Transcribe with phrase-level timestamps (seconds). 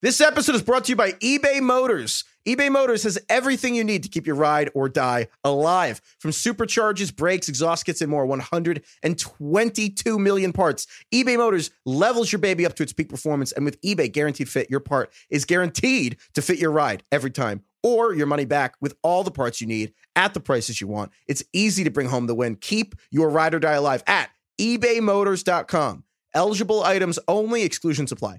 [0.00, 2.22] This episode is brought to you by eBay Motors.
[2.46, 6.00] eBay Motors has everything you need to keep your ride or die alive.
[6.20, 8.24] From supercharges, brakes, exhaust kits, and more.
[8.24, 10.86] 122 million parts.
[11.12, 14.70] eBay Motors levels your baby up to its peak performance, and with eBay Guaranteed Fit,
[14.70, 18.94] your part is guaranteed to fit your ride every time, or your money back with
[19.02, 21.10] all the parts you need at the prices you want.
[21.26, 22.54] It's easy to bring home the win.
[22.54, 26.04] Keep your ride or die alive at ebaymotors.com.
[26.34, 28.38] Eligible items only, exclusions apply.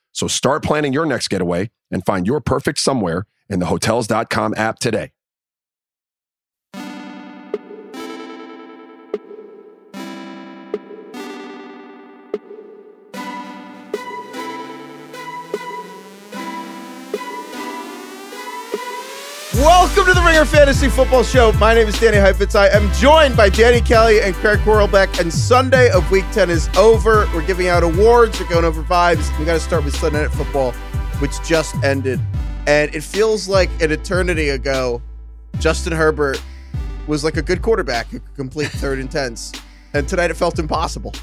[0.11, 4.79] So start planning your next getaway and find your perfect somewhere in the hotels.com app
[4.79, 5.11] today.
[19.61, 21.51] Welcome to the Ringer Fantasy Football Show.
[21.51, 22.55] My name is Danny Heifetz.
[22.55, 25.19] I am joined by Danny Kelly and Craig Horlbeck.
[25.19, 27.27] And Sunday of Week 10 is over.
[27.31, 28.39] We're giving out awards.
[28.39, 29.37] We're going over vibes.
[29.37, 30.71] We got to start with Sunday Night Football,
[31.19, 32.19] which just ended.
[32.65, 34.99] And it feels like an eternity ago,
[35.59, 36.41] Justin Herbert
[37.05, 39.51] was like a good quarterback who could complete third and tens.
[39.93, 41.13] And tonight it felt impossible.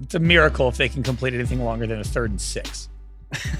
[0.00, 2.88] It's a miracle if they can complete anything longer than a third and six.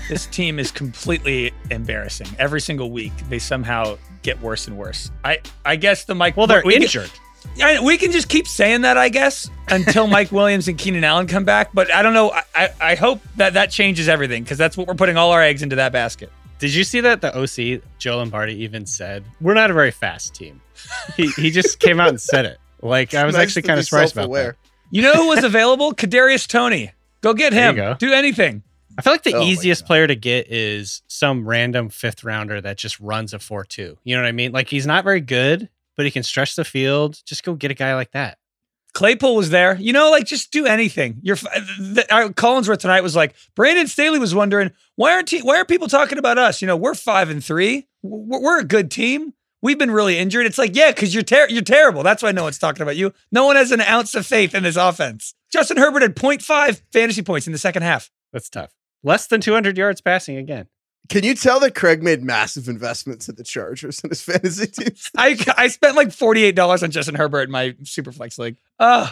[0.09, 2.29] This team is completely embarrassing.
[2.39, 5.11] Every single week, they somehow get worse and worse.
[5.25, 6.37] I, I guess the Mike.
[6.37, 7.11] Well, they're we injured.
[7.57, 11.03] Can, I, we can just keep saying that, I guess, until Mike Williams and Keenan
[11.05, 11.71] Allen come back.
[11.75, 12.31] But I don't know.
[12.31, 15.43] I, I, I hope that that changes everything because that's what we're putting all our
[15.43, 16.31] eggs into that basket.
[16.59, 20.35] Did you see that the OC Joe Lombardi even said we're not a very fast
[20.35, 20.61] team?
[21.17, 22.59] he he just came out and said it.
[22.81, 24.53] Like I was Nice actually kind of surprised about self-aware.
[24.63, 24.69] that.
[24.91, 25.93] You know who was available?
[25.93, 26.93] Kadarius Toney.
[27.23, 27.77] Go get There him.
[27.77, 27.95] you go.
[27.99, 28.63] Do anything.
[28.99, 32.77] I feel like the Oh easiest player to get is some random fifth rounder that
[32.77, 33.99] just runs a four two.
[34.05, 34.53] You know what I mean?
[34.53, 37.21] Like he's not very good, but he can stretch the field.
[37.25, 38.39] Just go get a guy like that.
[38.93, 39.75] Claypool was there.
[39.77, 41.19] You know, like just do anything.
[41.23, 45.41] You're f- the, our Collinsworth tonight was like Brandon Staley was wondering why aren't he,
[45.41, 46.61] why are people talking about us?
[46.61, 47.89] You know, we're five and three.
[48.03, 49.33] We're, we're a good team.
[49.63, 50.45] We've been really injured.
[50.45, 52.03] It's like yeah, because you're ter- you're terrible.
[52.03, 53.15] That's why no one's talking about you.
[53.31, 55.35] No one has an ounce of faith in this offense.
[55.51, 58.11] Justin Herbert had 0.5 fantasy points in the second half.
[58.33, 58.73] That's tough.
[59.03, 60.67] Less than 200 yards passing again.
[61.09, 65.11] Can you tell that Craig made massive investments in the Chargers in his fantasy teams?
[65.17, 68.57] I I spent like forty eight dollars on Justin Herbert in my Superflex league.
[68.79, 69.11] Uh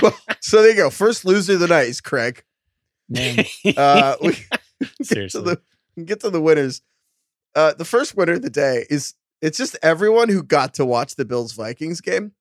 [0.00, 0.88] well, so there you go.
[0.90, 2.44] First loser of the night is Craig.
[3.08, 3.44] man.
[3.76, 4.60] Uh, we get
[5.02, 5.42] Seriously.
[5.42, 5.60] to
[5.96, 6.80] the get to the winners.
[7.54, 11.16] Uh, the first winner of the day is it's just everyone who got to watch
[11.16, 12.32] the Bills Vikings game.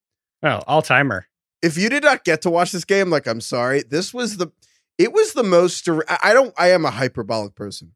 [0.44, 1.28] Oh, all timer.
[1.62, 4.48] If you did not get to watch this game, like I'm sorry, this was the
[4.98, 5.88] it was the most.
[5.90, 6.54] I I don't.
[6.58, 7.94] I am a hyperbolic person,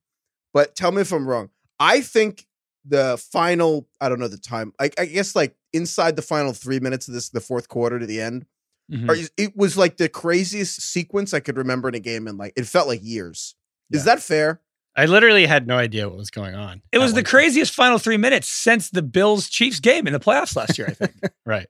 [0.54, 1.50] but tell me if I'm wrong.
[1.80, 2.46] I think
[2.86, 3.88] the final.
[4.02, 4.74] I don't know the time.
[4.80, 8.06] I, I guess like inside the final three minutes of this, the fourth quarter to
[8.06, 8.46] the end.
[8.92, 9.10] Mhm.
[9.10, 12.54] Or it was like the craziest sequence I could remember in a game, and like
[12.56, 13.56] it felt like years.
[13.92, 14.62] Is that fair?
[14.96, 16.82] I literally had no idea what was going on.
[16.92, 17.28] It was the one point.
[17.28, 20.94] craziest final three minutes since the Bills Chiefs game in the playoffs last year, I
[20.94, 21.12] think.
[21.46, 21.68] Right.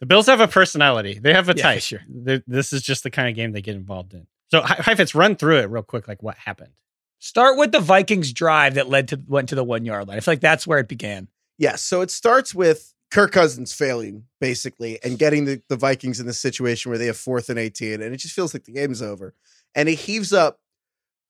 [0.00, 1.18] The Bills have a personality.
[1.18, 1.80] They have a Yeah, type.
[1.82, 2.02] sure.
[2.08, 4.26] They're- This is just the kind of game they get involved in.
[4.50, 6.08] So, Hi- Heifetz, run through it real quick.
[6.08, 6.72] Like what happened?
[7.20, 10.16] Start with the Vikings drive that led to went to the one yard line.
[10.16, 11.28] I feel like that's where it began.
[11.58, 11.82] Yes.
[11.82, 16.32] So it starts with Kirk Cousins failing, basically, and getting the, the Vikings in the
[16.32, 19.34] situation where they have fourth and 18, and it just feels like the game's over.
[19.74, 20.60] And he heaves up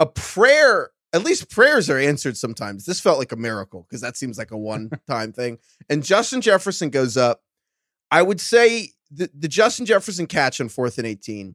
[0.00, 0.90] a prayer.
[1.12, 2.84] At least prayers are answered sometimes.
[2.84, 5.58] This felt like a miracle because that seems like a one time thing.
[5.88, 7.42] And Justin Jefferson goes up.
[8.10, 11.54] I would say the, the Justin Jefferson catch on fourth and 18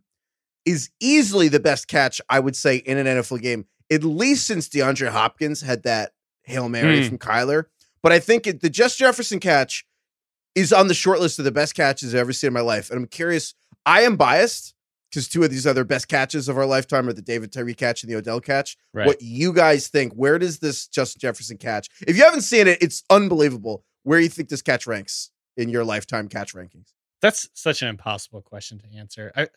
[0.65, 4.69] is easily the best catch, I would say, in an NFL game, at least since
[4.69, 6.11] DeAndre Hopkins had that
[6.43, 7.07] Hail Mary Hmm.
[7.09, 7.65] from Kyler.
[8.01, 9.85] But I think it, the Just Jefferson catch
[10.55, 12.89] is on the short list of the best catches I've ever seen in my life.
[12.89, 13.55] And I'm curious,
[13.85, 14.73] I am biased
[15.09, 18.03] because two of these other best catches of our lifetime are the David Tyree catch
[18.03, 18.77] and the Odell catch.
[18.93, 19.05] Right.
[19.07, 20.13] What you guys think?
[20.13, 21.87] Where does this Justin Jefferson catch?
[22.07, 23.83] If you haven't seen it, it's unbelievable.
[24.03, 26.87] Where you think this catch ranks in your lifetime catch rankings?
[27.21, 29.31] That's such an impossible question to answer.
[29.35, 29.47] I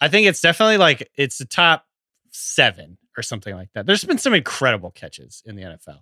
[0.00, 1.86] I think it's definitely like it's the top
[2.30, 3.86] seven or something like that.
[3.86, 6.00] There's been some incredible catches in the NFL.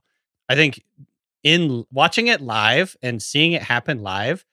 [0.49, 0.83] I think
[1.43, 4.45] in watching it live and seeing it happen live,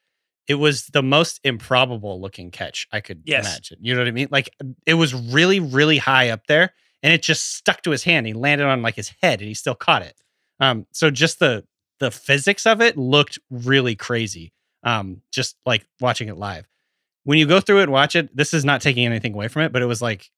[0.47, 3.45] it was the most improbable looking catch I could Yes.
[3.45, 3.77] imagine.
[3.81, 4.27] You know what I mean?
[4.29, 4.49] Like
[4.85, 8.27] it was really, really high up there and it just stuck to his hand.
[8.27, 10.15] He landed on like his head and he still caught it.
[10.59, 11.65] Um, so just the
[11.99, 14.51] the physics of it looked really crazy.
[14.83, 16.67] Um, just like watching it live.
[17.23, 19.61] When you go through it and watch it, this is not taking anything away from
[19.63, 20.29] it, but it was like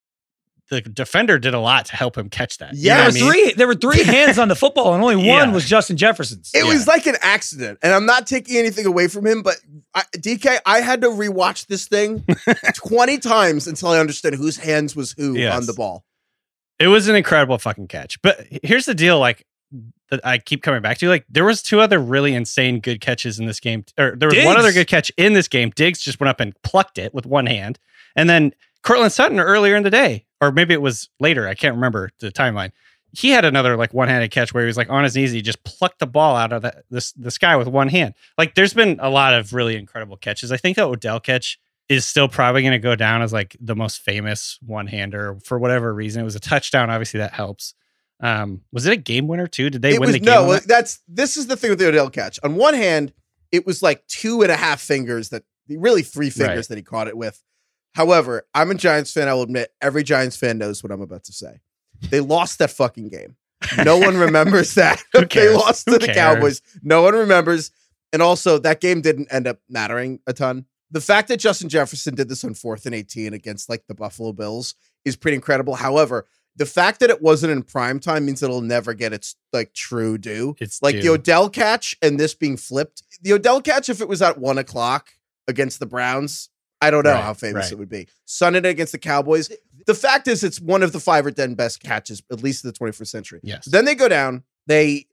[0.70, 2.74] the defender did a lot to help him catch that.
[2.74, 3.32] You know Yeah, There were I mean?
[3.46, 3.54] three.
[3.54, 5.52] There were three hands on the football, and only one Yeah.
[5.52, 6.52] was Justin Jefferson's.
[6.54, 6.74] It Yeah.
[6.74, 9.58] was like an accident, and I'm not taking anything away from him, but
[9.94, 12.26] I, DK, I had to rewatch this thing
[12.76, 15.54] 20 times until I understood whose hands was who Yes.
[15.56, 16.06] on the ball.
[16.80, 18.22] It was an incredible fucking catch.
[18.22, 19.46] But here's the deal, like
[20.14, 21.10] that I keep coming back to.
[21.10, 23.84] Like there was two other really insane good catches in this game.
[23.98, 25.72] Or there was one other good catch in this game.
[25.76, 27.80] Diggs just went up and plucked it with one hand.
[28.16, 31.76] And then Courtland Sutton earlier in the day, or maybe it was later, I can't
[31.76, 32.72] remember the timeline.
[33.12, 35.64] He had another like one-handed catch where he was like on his knees, he just
[35.64, 38.14] plucked the ball out of the this the sky with one hand.
[38.38, 40.52] Like there's been a lot of really incredible catches.
[40.52, 43.76] I think the Odell catch is still probably going to go down as like the
[43.76, 46.22] most famous one-hander for whatever reason.
[46.22, 47.76] It was a touchdown, obviously that helps.
[48.22, 49.70] Um, was it a game winner too?
[49.70, 50.34] Did they it win was the game?
[50.34, 50.68] no, that?
[50.68, 52.40] that's this is the thing with the Odell catch.
[52.44, 53.12] On one hand,
[53.52, 56.68] it was like two and a half fingers that really three fingers Right.
[56.70, 57.42] that he caught it with.
[57.96, 59.28] However, I'm a Giants fan.
[59.28, 61.60] I will admit every Giants fan knows what I'm about to say.
[62.10, 63.36] They lost that fucking game.
[63.84, 65.02] No one remembers that.
[65.30, 66.18] They lost to Who the cares?
[66.18, 66.62] Cowboys.
[66.82, 67.72] No one remembers.
[68.12, 70.66] And also, that game didn't end up mattering a ton.
[70.92, 74.32] The fact that Justin Jefferson did this on fourth and 18 against like the Buffalo
[74.34, 74.76] Bills
[75.06, 75.76] is pretty incredible.
[75.76, 79.74] However, the fact that it wasn't in prime time means it'll never get its like
[79.74, 80.56] true due.
[80.60, 81.10] It's Like the.
[81.10, 83.04] Odell catch and this being flipped.
[83.22, 85.10] The Odell catch, if it was at one o'clock
[85.48, 86.50] against the Browns,
[86.82, 87.72] I don't know Right, how famous right.
[87.72, 88.08] it would be.
[88.26, 89.52] Sunday against the Cowboys.
[89.86, 92.70] The fact is, it's one of the five or ten best catches, at least in
[92.72, 93.40] the 21st century.
[93.44, 93.66] Yes.
[93.66, 94.44] Then they go down.
[94.68, 95.08] They,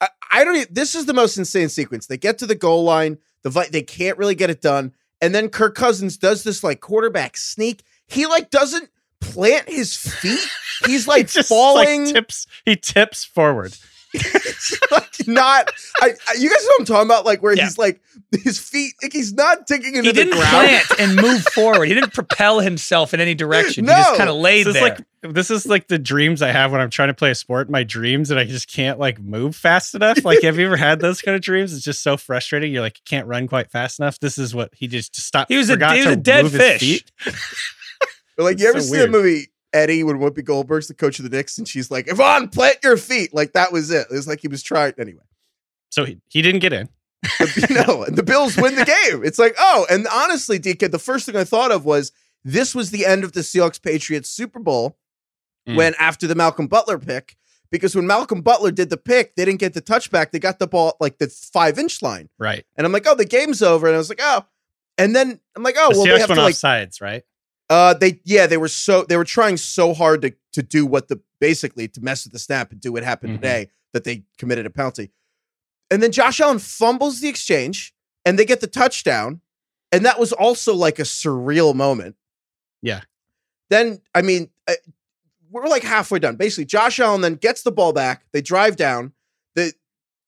[0.00, 0.56] I, I don't.
[0.56, 2.06] e- This is the most insane sequence.
[2.06, 3.18] They get to the goal line.
[3.42, 7.36] The they can't really get it done, and then Kirk Cousins does this like quarterback
[7.36, 7.82] sneak.
[8.08, 8.88] He like doesn't
[9.36, 10.40] plant his feet.
[10.86, 12.06] He's like Just, falling.
[12.06, 12.46] Like, tips.
[12.64, 13.76] He tips forward.
[14.90, 15.70] Like not.
[16.00, 16.34] I, I.
[16.38, 17.24] You guys know what I'm talking about?
[17.26, 17.64] Like where Yeah.
[17.64, 18.00] he's like
[18.42, 18.94] his feet.
[19.02, 20.50] Like he's not digging into He the didn't ground.
[20.50, 21.86] plant and move forward.
[21.86, 23.84] He didn't propel himself in any direction.
[23.84, 24.82] he just kind of laid This is there.
[25.22, 27.68] like this is like the dreams I have when I'm trying to play a sport.
[27.68, 30.24] My dreams and I just can't like move fast enough.
[30.24, 31.74] Like, have you ever had those kind of dreams?
[31.74, 32.72] It's just so frustrating.
[32.72, 34.18] You're like you can't run quite fast enough.
[34.20, 35.50] This is what he just stopped.
[35.50, 37.04] He was a- he was a dead fish.
[38.36, 41.28] But, like you ever so see the movie Eddie when Whoopi Goldberg's the coach of
[41.28, 44.06] the Knicks and she's like, "Yvonne, plant your feet." Like that was it.
[44.10, 45.22] It was like he was trying anyway.
[45.90, 46.88] So he, he didn't get in.
[47.56, 49.24] You know, and the Bills win the game.
[49.24, 52.12] It's like, oh, and honestly, DK, the first thing I thought of was
[52.44, 54.96] this was the end of the Seahawks Patriots Super Bowl
[55.68, 55.74] Mm.
[55.76, 57.36] when after the Malcolm Butler pick,
[57.72, 60.30] because when Malcolm Butler did the pick, they didn't get the touchback.
[60.30, 62.28] They got the ball like the five inch line.
[62.38, 62.64] Right.
[62.76, 63.86] And I'm like, oh, the game's over.
[63.88, 64.44] And I was like, oh.
[64.96, 67.24] And then I'm like, oh, the well, they have to like sides, right?
[67.68, 71.08] Uh, they yeah, they were so they were trying so hard to to do what
[71.08, 73.36] the basically to mess with the snap and do what happened Mhm.
[73.42, 75.10] today that they committed a penalty.
[75.90, 77.94] And then Josh Allen fumbles the exchange,
[78.24, 79.40] and they get the touchdown,
[79.92, 82.16] and that was also like a surreal moment.
[82.82, 83.02] Yeah.
[83.70, 84.74] Then I mean, uh,
[85.50, 86.36] we're like halfway done.
[86.36, 88.24] Basically, Josh Allen then gets the ball back.
[88.32, 89.12] They drive down.
[89.54, 89.72] The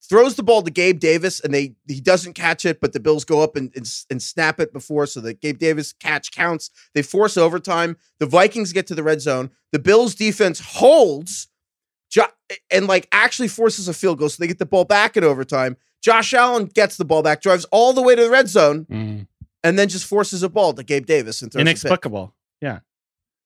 [0.02, 3.24] throws the ball to Gabe Davis, and they he doesn't catch it, but the Bills
[3.24, 6.70] go up and and, and snap it before, so the Gabe Davis catch counts.
[6.94, 7.96] They force overtime.
[8.18, 9.50] The Vikings get to the red zone.
[9.72, 11.48] The Bills defense holds,
[12.70, 15.76] and like actually forces a field goal, so they get the ball back in overtime.
[16.02, 19.26] Josh Allen gets the ball back, drives all the way to the red zone, Mm.
[19.64, 21.60] and then just forces a ball to Gabe Davis and throws.
[21.62, 22.34] Inexplicable.
[22.60, 22.80] Yeah.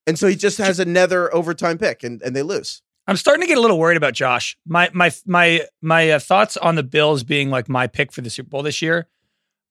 [0.07, 2.83] And so he just has another overtime pick, and, and they lose.
[3.07, 4.57] I'm starting to get a little worried about Josh.
[4.67, 8.31] My my my my uh, thoughts on the Bills being like my pick for the
[8.31, 9.09] Super Bowl this year.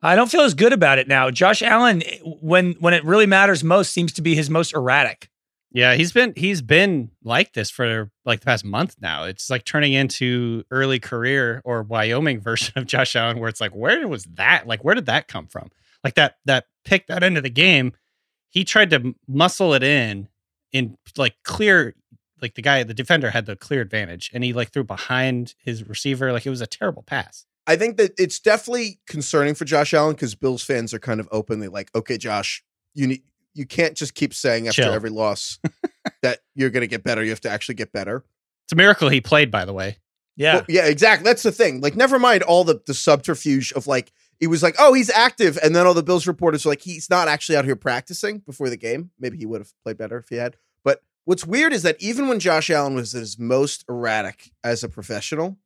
[0.01, 1.29] I don't feel as good about it now.
[1.29, 5.29] Josh Allen, when when it really matters most, seems to be his most erratic.
[5.73, 9.23] Yeah, he's been he's been like this for like the past month now.
[9.23, 13.71] It's like turning into early career or Wyoming version of Josh Allen, where it's like,
[13.71, 14.67] where was that?
[14.67, 15.69] Like, where did that come from?
[16.03, 17.93] Like that that pick that end of the game,
[18.49, 20.27] he tried to muscle it in
[20.73, 21.95] in like clear,
[22.41, 25.87] like the guy, the defender had the clear advantage, and he like threw behind his
[25.87, 26.31] receiver.
[26.31, 27.45] Like it was a terrible pass.
[27.67, 31.29] I think that it's definitely concerning for Josh Allen because Bills fans are kind of
[31.31, 34.93] openly like, okay, Josh, you need you can't just keep saying after Chill.
[34.93, 35.59] every loss
[36.21, 37.23] that you're going to get better.
[37.23, 38.23] You have to actually get better.
[38.65, 39.97] It's a miracle he played, by the way.
[40.37, 40.55] Yeah.
[40.55, 41.25] Well, yeah, exactly.
[41.25, 41.81] That's the thing.
[41.81, 45.59] Like, never mind all the the subterfuge of like it was like, oh, he's active,
[45.63, 48.69] and then all the Bills reporters were like, he's not actually out here practicing before
[48.69, 49.11] the game.
[49.19, 50.57] Maybe he would have played better if he had.
[51.25, 55.57] What's weird is that even when Josh Allen was his most erratic as a professional,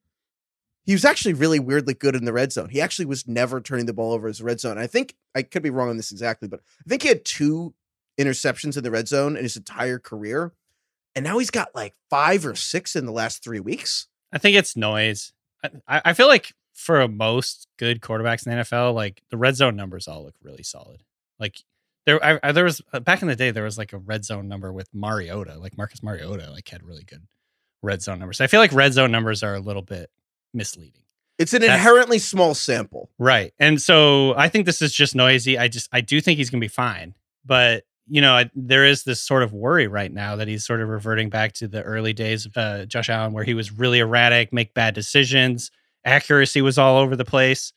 [0.86, 2.70] he was actually really weirdly good in the red zone.
[2.70, 4.78] He actually was never turning the ball over as red zone.
[4.78, 7.74] I think I could be wrong on this exactly, but I think he had two
[8.20, 10.54] interceptions in the red zone in his entire career.
[11.16, 14.08] And now he's got like five or six in the last three weeks.
[14.32, 15.34] I think it's noise.
[15.88, 19.76] I I feel like for most good quarterbacks in the NFL, like the red zone
[19.76, 21.04] numbers all look really solid.
[21.40, 21.64] Like
[22.06, 24.26] there, I, I, there was uh, back in the day, there was like a red
[24.26, 27.28] zone number with Mariota, like Marcus Mariota, like had really good
[27.82, 28.42] red zone numbers.
[28.42, 30.10] I feel like red zone numbers are a little bit
[30.54, 31.02] misleading.
[31.38, 33.10] It's an That's- inherently small sample.
[33.20, 33.54] Right.
[33.60, 35.58] And so I think this is just noisy.
[35.58, 37.14] I just I do think he's going to be fine.
[37.44, 40.82] But, you know, I, there is this sort of worry right now that he's sort
[40.82, 44.00] of reverting back to the early days of uh, Josh Allen where he was really
[44.00, 45.72] erratic, make bad decisions,
[46.06, 47.74] accuracy was all over the place.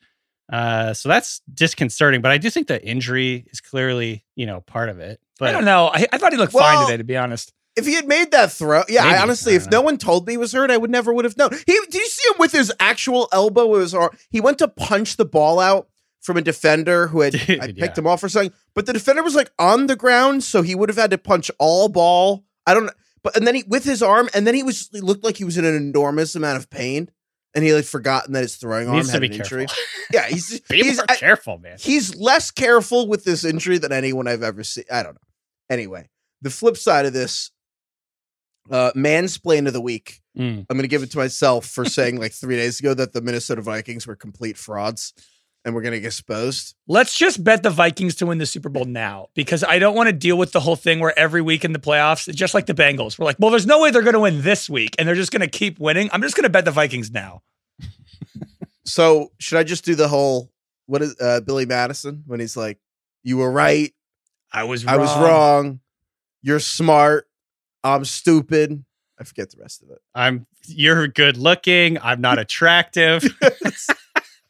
[0.50, 4.88] Uh, so that's disconcerting, but I do think the injury is clearly, you know, part
[4.88, 5.20] of it.
[5.38, 5.88] But I don't know.
[5.92, 7.52] I, I thought he looked Well- fine today, to be honest.
[7.76, 9.14] If he had made that throw, yeah, Maybe.
[9.14, 11.14] I honestly, I if don't no one told me he was hurt, I would never
[11.14, 11.50] would have known.
[11.64, 14.10] He did you see him with his actual elbow with his arm?
[14.30, 15.88] He went to punch the ball out
[16.20, 17.94] from a defender who had Dude, I picked yeah.
[17.98, 20.88] him off or something, but the defender was like on the ground, so he would
[20.88, 22.44] have had to punch all ball.
[22.66, 25.00] I don't know, but and then he with his arm, and then he was he
[25.00, 27.10] looked like he was in an enormous amount of pain,
[27.54, 29.58] and he had forgotten that his throwing arm had an careful.
[29.60, 29.66] injury.
[30.12, 31.76] Yeah, he's People he's are I- careful, man.
[31.78, 34.84] he's less careful with this injury than anyone I've ever seen.
[34.90, 35.20] I don't know.
[35.68, 36.08] Anyway,
[36.40, 37.50] the flip side of this,
[38.70, 40.20] uh, mansplain of the week.
[40.38, 40.60] Mm.
[40.68, 43.20] I'm going to give it to myself for saying like three days ago that the
[43.20, 45.12] Minnesota Vikings were complete frauds
[45.68, 46.74] and we're going to get exposed.
[46.88, 50.08] Let's just bet the Vikings to win the Super Bowl now because I don't want
[50.08, 52.74] to deal with the whole thing where every week in the playoffs, just like the
[52.74, 55.14] Bengals, we're like, well, there's no way they're going to win this week and they're
[55.14, 56.08] just going to keep winning.
[56.10, 57.42] I'm just going to bet the Vikings now.
[58.84, 60.50] So should I just do the whole
[60.86, 62.78] what is uh, Billy Madison when he's like,
[63.22, 63.92] "You were right,
[64.50, 65.80] I was I was wrong,
[66.40, 67.28] you're smart,
[67.84, 68.82] I'm stupid."
[69.20, 69.98] I forget the rest of it.
[70.14, 71.98] I'm you're good looking.
[72.00, 73.24] I'm not attractive.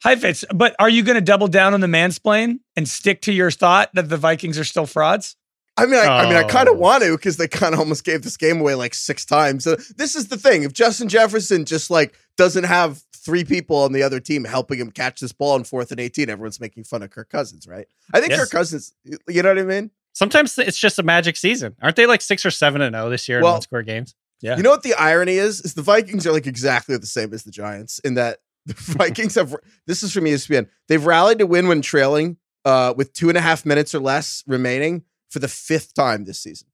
[0.05, 0.45] Heifetz.
[0.55, 3.91] But are you going to double down on the mansplain and stick to your thought
[3.95, 5.37] that the Vikings are still frauds?
[5.77, 6.73] I mean, I, I mean, I kind Oh.
[6.73, 9.63] of want to because they kind of almost gave this game away like six times.
[9.65, 13.93] So this is the thing: if Justin Jefferson just like doesn't have three people on
[13.93, 17.03] the other team helping him catch this ball in fourth and eighteen, everyone's making fun
[17.05, 17.87] of Kirk Cousins, right?
[18.13, 18.41] I think Yes.
[18.41, 18.93] Kirk Cousins,
[19.29, 19.91] you know what I mean?
[20.15, 21.77] Sometimes it's just a magic season.
[21.81, 24.17] Aren't they like six or seven and zero this year Well- in one score games?
[24.41, 24.57] Yeah.
[24.57, 25.61] You know what the irony is?
[25.61, 29.35] Is the Vikings are like exactly the same as the Giants in that the Vikings
[29.35, 29.55] have.
[29.87, 30.69] This is from ESPN.
[30.89, 34.45] They've rallied to win when trailing uh, with two and a half minutes or less
[34.47, 36.69] remaining for the fifth time this season.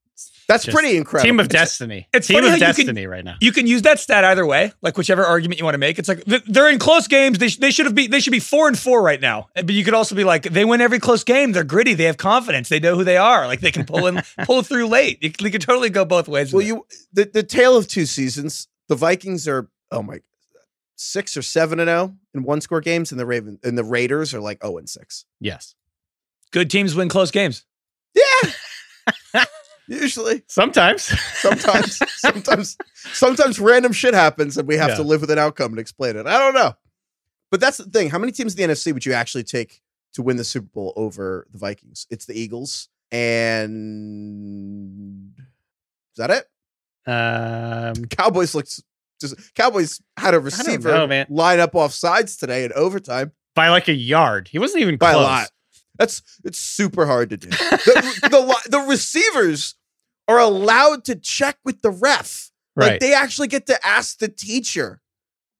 [0.46, 1.26] That's Just pretty incredible.
[1.26, 2.06] Team of destiny.
[2.12, 3.36] it's Team funny of how you can- destiny right now.
[3.40, 5.98] You can use that stat either way, like whichever argument you want to make.
[5.98, 7.38] It's like they're in close games.
[7.38, 9.48] They, sh- they should have be they should be four and four right now.
[9.54, 11.52] But you could also be like they win every close game.
[11.52, 11.94] They're gritty.
[11.94, 12.68] They have confidence.
[12.68, 13.46] They know who they are.
[13.46, 15.22] Like they can pull in pull through late.
[15.22, 16.52] You, you could totally go both ways.
[16.52, 18.68] Well, you the the tale of two seasons.
[18.88, 20.20] The Vikings are oh my
[20.96, 24.32] six or seven and zero in one score games, and the Raven and the Raiders
[24.34, 25.24] are like zero and six.
[25.40, 25.74] Yes.
[26.52, 27.64] good teams win close games.
[28.14, 29.44] Yeah,
[29.88, 30.42] usually.
[30.46, 31.02] Sometimes.
[31.02, 32.76] Sometimes, sometimes,
[33.12, 34.96] sometimes random shit happens, and we have Yeah.
[34.96, 36.26] to live with an outcome and explain it.
[36.26, 36.74] I don't know,
[37.50, 38.08] but that's the thing.
[38.10, 39.82] How many teams in the NFC would you actually take
[40.14, 42.06] to win the Super Bowl over the Vikings?
[42.10, 42.88] It's the Eagles,
[43.84, 46.48] and is that it?
[47.06, 48.80] um, Cowboys looked
[49.21, 51.26] just Cowboys had a receiver know, man.
[51.28, 54.49] line up off sides today in overtime by like a yard.
[54.49, 55.23] He wasn't even by close.
[55.25, 55.50] a lot.
[55.99, 57.49] That's it's super hard to do.
[57.85, 59.76] The, the, the receivers
[60.26, 62.50] are allowed to check with the ref.
[62.76, 63.00] Like Right.
[63.00, 65.00] they actually get to ask the teacher.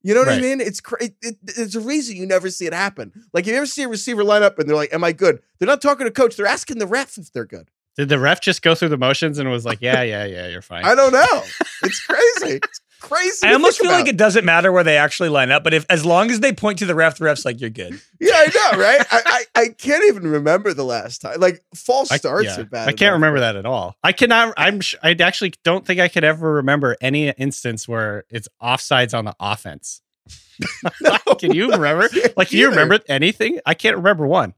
[0.03, 0.61] You know what I mean?
[0.61, 3.13] It's cra- it, it, there's a reason you never see it happen.
[3.33, 5.67] Like you ever see a receiver line up and they're like, "Am I good?" They're
[5.67, 6.37] not talking to coach.
[6.37, 7.71] They're asking the ref if they're good.
[7.97, 10.61] Did the ref just go through the motions and was like, "Yeah, yeah, yeah, you're
[10.61, 11.43] fine." I don't know.
[11.85, 12.57] It's crazy.
[12.63, 13.47] It's crazy.
[13.47, 15.85] I almost think feel like it doesn't matter where they actually line up, but if
[15.91, 18.01] as long as they point to the ref, the ref's like you're good.
[18.21, 19.07] Yeah, I know, right?
[19.11, 21.41] I, I I can't even remember the last time.
[21.41, 22.89] Like false I, starts yeah, are bad.
[22.89, 23.15] I can't enough.
[23.15, 23.97] remember that at all.
[24.03, 24.55] I cannot.
[24.57, 24.81] I'm.
[24.81, 29.25] sh- I actually don't think I could ever remember any instance where it's offsides on
[29.27, 30.01] the offense.
[31.39, 32.09] Can you remember?
[32.37, 33.61] Like, do you remember anything?
[33.67, 34.55] I can't remember one.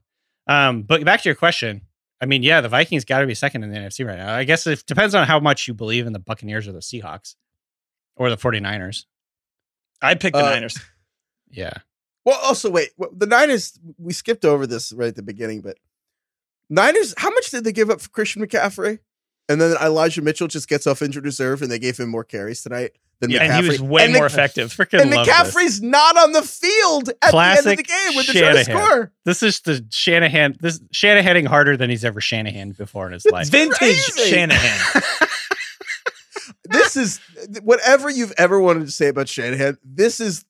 [0.47, 1.81] Um, but back to your question.
[2.21, 4.33] I mean, yeah, the Vikings got to be second in the NFC right now.
[4.33, 7.35] I guess it depends on how much you believe in the Buccaneers or the Seahawks
[8.17, 9.05] or the 49ers.
[10.01, 10.77] I picked the Uh, Niners.
[11.49, 11.73] Yeah.
[12.25, 13.79] Well, also wait, well, the Niners.
[13.97, 15.77] We skipped over this right at the beginning, but
[16.69, 18.99] Niners, how much did they give up for Christian McCaffrey?
[19.47, 22.61] And then Elijah Mitchell just gets off injured reserve and they gave him more carries
[22.61, 23.49] tonight than Yeah, McCaffrey.
[23.55, 24.73] and he was way And more Mc- effective.
[24.75, 25.33] Freaking And love this.
[25.55, 28.65] McCaffrey's not on the field at Classic the end of the game when they're trying
[28.65, 29.11] to score.
[29.23, 30.57] This is the Shanahan.
[30.59, 33.47] This Shanahaning harder than he's ever Shanahan before in his life.
[33.49, 34.29] Vintage crazy.
[34.31, 35.01] Shanahan.
[36.97, 39.77] This is whatever you've ever wanted to say about Shanahan.
[39.83, 40.45] This is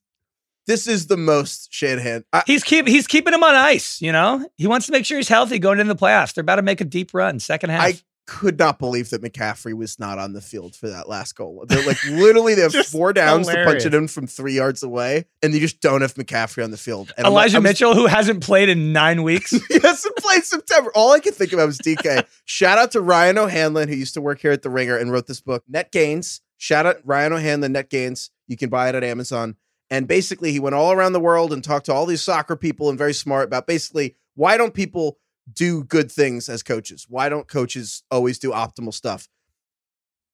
[0.66, 2.24] this is the most Shanahan.
[2.32, 4.00] I, He's keep he's keeping him on ice.
[4.00, 6.34] You know, he wants to make sure he's healthy going into the playoffs.
[6.34, 7.82] They're about to make a deep run, second half.
[7.82, 7.94] I
[8.28, 11.64] could not believe that McCaffrey was not on the field for that last goal.
[11.66, 13.84] They're like literally they have four downs to punch hilarious.
[13.86, 17.10] it in from three yards away, and they just don't have McCaffrey on the field.
[17.16, 19.50] And I'm like- Elijah Mitchell, who hasn't played in nine weeks.
[19.68, 20.92] he hasn't played September.
[20.94, 22.26] All I could think about was DK.
[22.44, 25.26] Shout out to Ryan O'Hanlon, who used to work here at The Ringer and wrote
[25.26, 26.42] this book, Net Gains.
[26.58, 28.30] Shout out Ryan O'Hanlon, Net Gains.
[28.46, 29.56] You can buy it at Amazon.
[29.90, 32.90] And basically, he went all around the world and talked to all these soccer people
[32.90, 35.18] and very smart about basically why don't people
[35.52, 37.06] do good things as coaches?
[37.08, 39.28] Why don't coaches always do optimal stuff?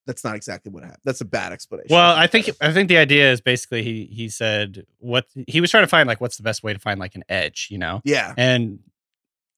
[0.06, 1.00] That's not exactly what happened.
[1.04, 1.94] That's a bad explanation.
[1.94, 5.71] Well, I think I think the idea is basically he he said what he was
[5.71, 8.02] trying to find like what's the best way to find like an edge, you know,
[8.04, 8.35] yeah.
[8.37, 8.80] and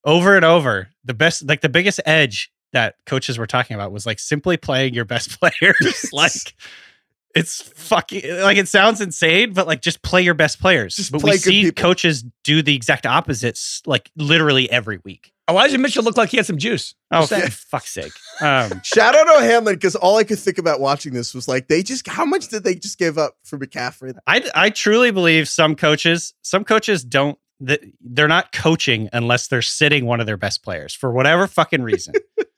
[0.05, 4.05] over and over the best like the biggest edge that coaches were talking about was
[4.05, 6.09] like simply playing your best players.
[6.13, 6.55] like
[7.35, 10.95] it's fucking like it sounds insane, but like just play your best players.
[10.95, 11.81] Just but we see people.
[11.81, 15.33] coaches do the exact opposites like literally every week.
[15.49, 16.93] Elijah Mitchell looked like he had some juice.
[17.11, 17.43] Oh, Just saying.
[17.43, 18.11] for fuck's sake!
[18.41, 21.83] Um, Shout out O'Hanlon because all I could think about watching this was like they
[21.83, 24.13] just how much did they just give up for McCaffrey?
[24.27, 29.61] I I truly believe some coaches some coaches don't that they're not coaching unless they're
[29.63, 32.13] sitting one of their best players for whatever fucking reason.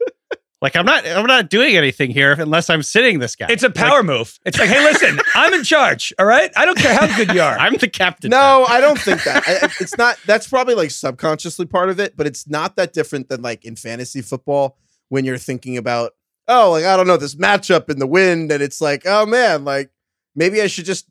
[0.62, 3.48] like I'm not I'm not doing anything here unless I'm sitting this guy.
[3.50, 4.38] It's a power move.
[4.46, 6.14] It's like, hey, listen, I'm in charge.
[6.20, 7.58] All right, I don't care how good you are.
[7.58, 8.30] I'm the captain.
[8.32, 9.48] No, I don't think that.
[9.48, 10.18] I, I- it's not.
[10.26, 13.76] That's probably like subconsciously part of it, but it's not that different than like in
[13.76, 14.78] fantasy football
[15.10, 16.14] when you're thinking about
[16.48, 19.64] oh, like I don't know this matchup in the wind, and it's like oh man,
[19.64, 19.92] like
[20.36, 21.08] maybe I should just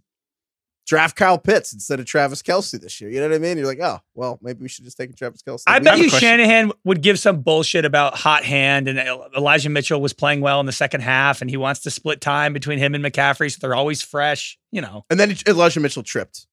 [0.89, 3.11] draft Kyle Pitts instead of Travis Kelce this year.
[3.11, 3.59] You know what I mean?
[3.59, 5.63] You're like oh well, maybe we should just take Travis Kelce.
[5.67, 6.09] I We bet you.
[6.09, 8.99] Shanahan would give some bullshit about hot hand and
[9.37, 12.53] Elijah Mitchell was playing well in the second half and he wants to split time
[12.53, 14.59] between him and McCaffrey so they're always fresh.
[14.73, 16.47] You know, And then Elijah Mitchell tripped.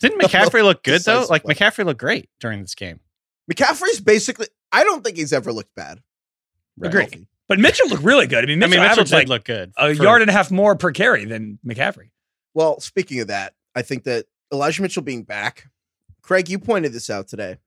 [0.00, 1.26] Didn't McCaffrey look good though?
[1.28, 1.54] Like play.
[1.54, 3.00] McCaffrey looked great during this game.
[3.52, 4.46] McCaffrey's basically.
[4.72, 6.00] I don't think he's ever looked bad.
[6.82, 7.00] Agree.
[7.02, 7.26] Healthy.
[7.48, 8.44] but Mitchell looked really good.
[8.44, 9.72] I mean, I Mitchell, mean, Mitchell did like look good.
[9.76, 12.10] a for- yard and a half more per carry than McCaffrey.
[12.54, 15.68] Well, speaking of that, I think that Elijah Mitchell being back,
[16.20, 17.58] Craig, you pointed this out today.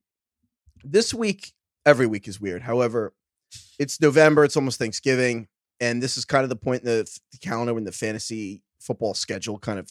[0.83, 1.53] This week,
[1.85, 2.63] every week is weird.
[2.63, 3.13] However,
[3.79, 5.47] it's November, it's almost Thanksgiving,
[5.79, 9.13] and this is kind of the point in the, the calendar when the fantasy football
[9.13, 9.89] schedule kind of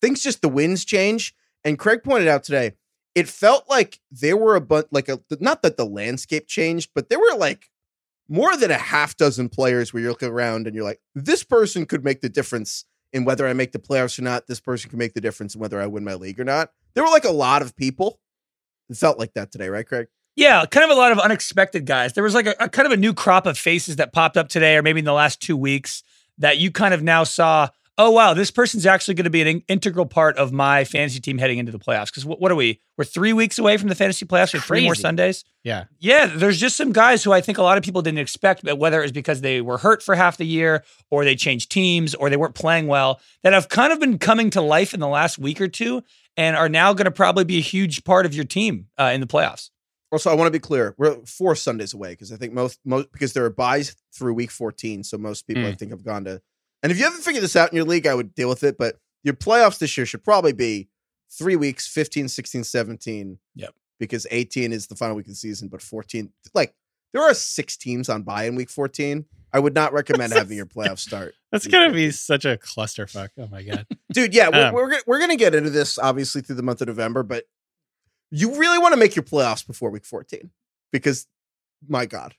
[0.00, 1.36] things just the winds change.
[1.62, 2.72] And Craig pointed out today,
[3.14, 7.10] it felt like there were a bunch, like a not that the landscape changed, but
[7.10, 7.70] there were like
[8.28, 11.86] more than a half dozen players where you're looking around and you're like, this person
[11.86, 14.48] could make the difference in whether I make the playoffs or not.
[14.48, 16.70] This person can make the difference in whether I win my league or not.
[16.94, 18.18] There were like a lot of people.
[18.90, 20.08] It felt like that today, right, Craig?
[20.36, 22.12] Yeah, kind of a lot of unexpected guys.
[22.12, 24.48] There was like a, a kind of a new crop of faces that popped up
[24.48, 26.02] today, or maybe in the last two weeks,
[26.38, 27.68] that you kind of now saw.
[27.96, 31.20] Oh wow, this person's actually going to be an in- integral part of my fantasy
[31.20, 32.06] team heading into the playoffs.
[32.06, 32.80] Because what, what are we?
[32.98, 34.52] We're three weeks away from the fantasy playoffs.
[34.52, 35.44] We have three more Sundays.
[35.62, 35.84] Yeah.
[36.00, 38.78] Yeah, there's just some guys who I think a lot of people didn't expect, but
[38.78, 42.16] whether it was because they were hurt for half the year, or they changed teams,
[42.16, 45.06] or they weren't playing well, that have kind of been coming to life in the
[45.08, 46.02] last week or two,
[46.36, 49.20] and are now going to probably be a huge part of your team uh, in
[49.20, 49.70] the playoffs.
[50.10, 50.96] Also, I want to be clear.
[50.98, 54.50] We're four Sundays away because I think most most because there are buys through week
[54.50, 55.04] 14.
[55.04, 55.78] So most people I Mm.
[55.78, 56.40] think have gone to.
[56.84, 58.76] And if you haven't figured this out in your league, I would deal with it.
[58.76, 60.90] But your playoffs this year should probably be
[61.32, 63.38] three weeks 15, 16, 17.
[63.54, 63.74] Yep.
[63.98, 66.74] Because 18 is the final week of the season, but 14, like
[67.14, 69.24] there are six teams on buy in week 14.
[69.50, 71.34] I would not recommend having your playoffs start.
[71.52, 73.30] That's gonna be such a clusterfuck.
[73.38, 73.86] Oh my god.
[74.12, 74.34] dude.
[74.34, 77.22] Yeah, we're Um, we're, we're gonna get into this obviously through the month of November,
[77.22, 77.44] but
[78.30, 80.50] you really want to make your playoffs before week 14
[80.92, 81.28] because
[81.88, 82.34] my God,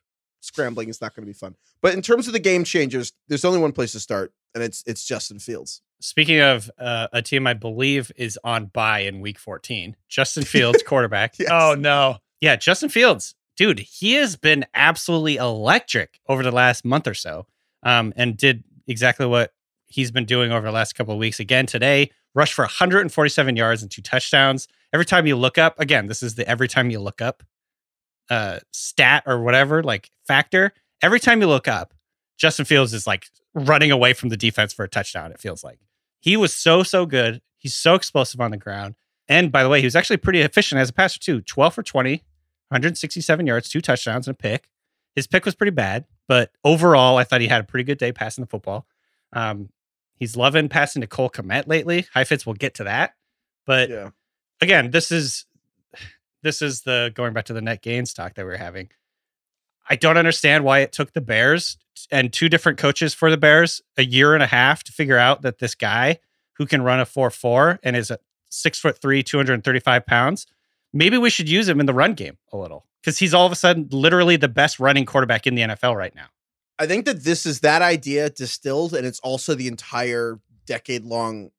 [0.45, 1.55] scrambling is not going to be fun.
[1.81, 4.83] But in terms of the game changers, there's only one place to start, and it's
[4.85, 5.81] it's Justin Fields.
[5.99, 10.83] Speaking of uh, a team I believe is on bye in week 14, Justin Fields,
[10.87, 11.39] quarterback.
[11.39, 11.49] Yes.
[11.51, 12.17] Oh no.
[12.41, 17.47] Yeah, Justin Fields, dude, he has been absolutely electric over the last month or so,
[17.83, 19.53] um, and did exactly what
[19.87, 21.39] he's been doing over the last couple of weeks.
[21.39, 24.67] Again today, rushed for 147 yards and two touchdowns.
[24.93, 27.43] Every time you look up, again, this is the every time you look up
[28.29, 30.73] uh, stat or whatever like factor.
[31.01, 31.93] Every time you look up,
[32.37, 35.31] Justin Fields is like running away from the defense for a touchdown.
[35.31, 35.79] It feels like
[36.19, 37.41] he was so so good.
[37.57, 38.95] He's so explosive on the ground.
[39.27, 41.41] And by the way, he was actually pretty efficient as a passer too.
[41.41, 42.23] 12 for 20,
[42.69, 44.69] 167 yards, two touchdowns, and a pick.
[45.15, 48.11] His pick was pretty bad, but overall, I thought he had a pretty good day
[48.11, 48.85] passing the football.
[49.33, 49.69] Um,
[50.15, 52.05] he's loving passing to Cole Kmet lately.
[52.13, 53.15] Heifetz, we'll get to that,
[53.65, 54.09] but Yeah.
[54.61, 55.45] again, this is
[56.45, 58.89] this is the going back to the net gains talk that we are having.
[59.89, 61.77] I don't understand why it took the Bears
[62.11, 65.41] and two different coaches for the Bears a year and a half to figure out
[65.41, 66.19] that this guy
[66.53, 70.45] who can run a 4 4 and is a six foot three, 235 pounds,
[70.93, 73.51] maybe we should use him in the run game a little because he's all of
[73.51, 76.27] a sudden literally the best running quarterback in the NFL right now.
[76.77, 81.49] I think that this is that idea distilled, and it's also the entire decade long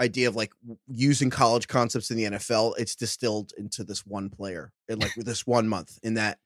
[0.00, 0.52] idea of like
[0.88, 2.74] using college concepts in the NFL.
[2.78, 5.98] It's distilled into this one player in like this one month.
[6.02, 6.38] In that,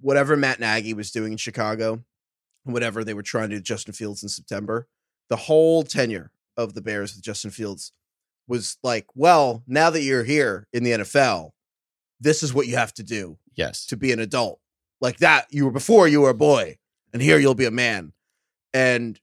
[0.00, 2.02] whatever Matt Nagy was doing in Chicago,
[2.64, 4.86] whatever they were trying to do to Justin Fields in September,
[5.28, 7.92] the whole tenure of the Bears with Justin Fields
[8.48, 11.50] was like, well, now that you're here in the NFL,
[12.20, 13.86] this is what you have to do Yes.
[13.86, 14.60] to be an adult.
[15.00, 16.78] Like that, you were before you were a boy,
[17.12, 18.12] and here you'll be a man.
[18.72, 19.18] And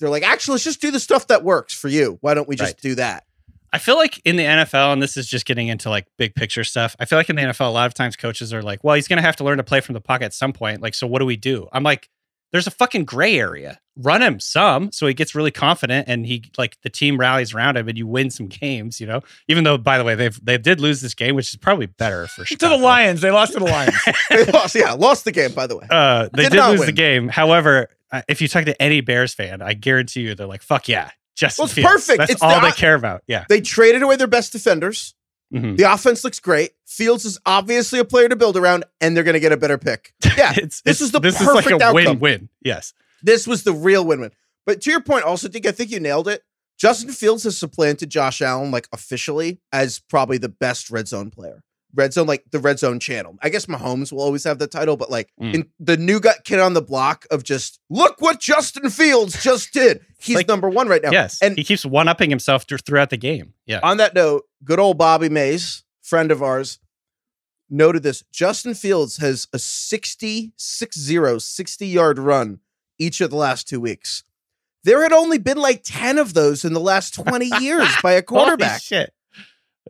[0.00, 2.18] they're like, actually, let's just do the stuff that works for you.
[2.22, 2.80] Why don't we just Right.
[2.80, 3.24] do that?
[3.72, 6.64] I feel like in the NFL, and this is just getting into like big picture
[6.64, 6.96] stuff.
[6.98, 9.06] I feel like in the NFL, a lot of times coaches are like, well, he's
[9.06, 10.82] going to have to learn to play from the pocket at some point.
[10.82, 11.68] Like, so what do we do?
[11.72, 12.08] I'm like,
[12.50, 13.78] there's a fucking gray area.
[13.96, 17.76] Run him some so he gets really confident and he like the team rallies around
[17.76, 19.20] him and you win some games, you know?
[19.46, 22.26] Even though, by the way, they've they did lose this game, which is probably better
[22.26, 22.56] for sure.
[22.58, 23.20] To the Lions.
[23.20, 23.94] They lost to the Lions.
[24.30, 25.86] They lost, yeah, lost the game, by the way.
[25.88, 27.28] Uh, they Did did, not lose the game.
[27.28, 30.88] However, uh, if you talk to any Bears fan, I guarantee you they're like, fuck
[30.88, 31.10] yeah.
[31.36, 31.90] Justin Well, it's Fields.
[31.92, 32.18] perfect.
[32.18, 33.22] That's It's all the- they care about.
[33.26, 33.44] Yeah.
[33.48, 35.14] They traded away their best defenders.
[35.54, 35.76] Mhm.
[35.76, 36.72] The offense looks great.
[36.86, 39.78] Fields is obviously a player to build around, and they're going to get a better
[39.78, 40.12] pick.
[40.36, 41.94] Yeah, it's, this it's- is the this is like perfect a outcome.
[41.94, 42.48] win-win.
[42.62, 42.92] Yes.
[43.22, 44.30] this was the real win-win.
[44.66, 46.42] But to your point, also, Dick, I think you nailed it.
[46.78, 51.62] Justin Fields has supplanted Josh Allen like officially as probably the best red zone player.
[51.94, 53.36] Red zone, like the red zone channel.
[53.42, 55.54] I guess Mahomes will always have the title, but like Mm.
[55.54, 59.72] in the new gut kid on the block of just look what Justin Fields just
[59.72, 60.00] did.
[60.18, 61.10] He's Like- number one right now.
[61.10, 61.38] Yes.
[61.42, 63.54] And he keeps one-upping himself thr- throughout the game.
[63.66, 63.80] Yeah.
[63.82, 66.78] on that note, good old Bobby Mays, friend of ours,
[67.68, 68.24] noted this.
[68.32, 72.60] Justin Fields has a 60, 60, 60 yard run
[72.98, 74.24] each of the last two weeks.
[74.84, 78.22] There had only been like 10 of those in the last 20 years by a
[78.30, 78.82] quarterback.
[78.82, 79.12] shit.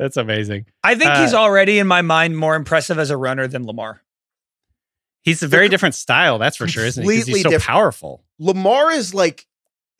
[0.00, 0.64] That's amazing.
[0.82, 4.00] I think he's Uh, already in my mind more impressive as a runner than Lamar.
[5.22, 7.08] He's a very different style, that's for sure, isn't he?
[7.08, 7.64] Because he's so different.
[7.64, 8.24] powerful.
[8.38, 9.46] Lamar is like,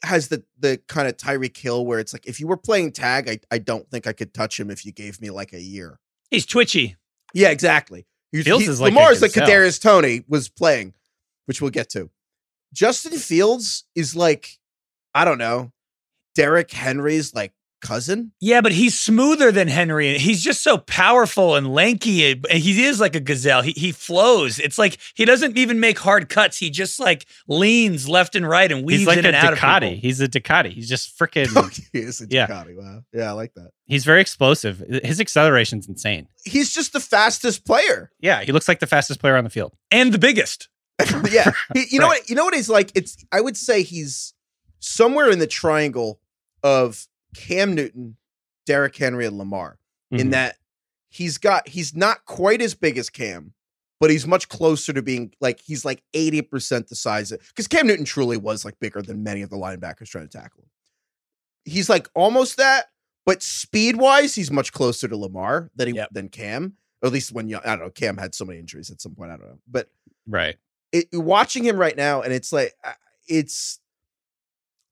[0.03, 3.29] has the the kind of Tyreek Hill where it's like, if you were playing tag,
[3.29, 6.01] I, I don't think I could touch him if you gave me like a year.
[6.31, 6.97] He's twitchy.
[7.35, 8.07] Yeah, exactly.
[8.33, 9.49] He's, Fields he- is like a Lamar's like gazelle.
[9.49, 10.95] Kadarius Toney was playing,
[11.45, 12.09] which we'll get to.
[12.73, 14.59] Justin Fields is like,
[15.15, 15.73] I don't know,
[16.35, 18.33] Derrick Henry's like cousin.
[18.41, 20.19] Yeah, but he's smoother than Henry.
[20.19, 22.31] He's just so powerful and lanky.
[22.31, 23.63] and He is like a gazelle.
[23.63, 24.59] He he flows.
[24.59, 26.59] It's like he doesn't even make hard cuts.
[26.59, 29.53] He just like leans left and right and weaves He's like in a and out
[29.53, 29.81] of Ducati.
[29.81, 30.01] people.
[30.03, 30.73] He's a Ducati.
[30.73, 31.49] He's just freaking.
[31.93, 32.47] he is a Yeah.
[32.47, 32.77] Ducati.
[32.77, 33.03] Wow.
[33.13, 33.71] Yeah, I like that.
[33.87, 34.79] he's very explosive.
[35.03, 36.29] His acceleration's insane.
[36.45, 38.11] He's just the fastest player.
[38.21, 39.75] Yeah, he looks like the fastest player on the field.
[39.91, 40.69] and the biggest.
[41.31, 41.51] yeah.
[41.75, 42.21] He- you know Right.
[42.21, 42.29] what?
[42.31, 42.93] You know what he's like?
[42.95, 44.35] It's I would say he's
[44.81, 46.21] somewhere in the triangle
[46.63, 48.17] of Cam Newton,
[48.67, 49.79] Derrick Henry, and Lamar.
[50.13, 50.31] in Mhm.
[50.33, 50.57] that
[51.09, 53.55] he's got he's not quite as big as Cam,
[54.01, 57.87] but he's much closer to being like he's like 80% the size of because Cam
[57.87, 60.71] Newton truly was like bigger than many of the linebackers trying to tackle him.
[61.65, 62.87] He's like almost that,
[63.25, 66.09] but speed wise, he's much closer to Lamar than he Yep.
[66.13, 66.77] than Cam.
[67.03, 69.15] Or at least when you, I don't know, Cam had so many injuries at some
[69.15, 69.31] point.
[69.31, 69.91] I don't know, but
[70.27, 70.59] right.
[70.93, 72.75] it, watching him right now, and it's like
[73.29, 73.79] it's.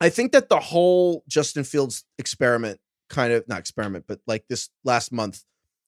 [0.01, 4.69] I think that the whole Justin Fields experiment, kind of not experiment, but like this
[4.85, 5.45] last month,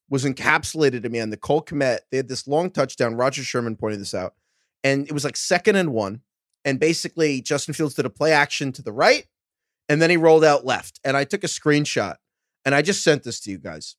[0.09, 2.01] was encapsulated to me on the Cole Kmet.
[2.11, 3.15] They had this long touchdown.
[3.15, 4.35] Roger Sherman pointed this out,
[4.83, 6.23] and it was like second and one,
[6.65, 9.27] and basically Justin Fields did a play action to the right,
[9.89, 12.17] and then he rolled out left, and I took a screenshot,
[12.65, 13.97] and I just sent this to you guys.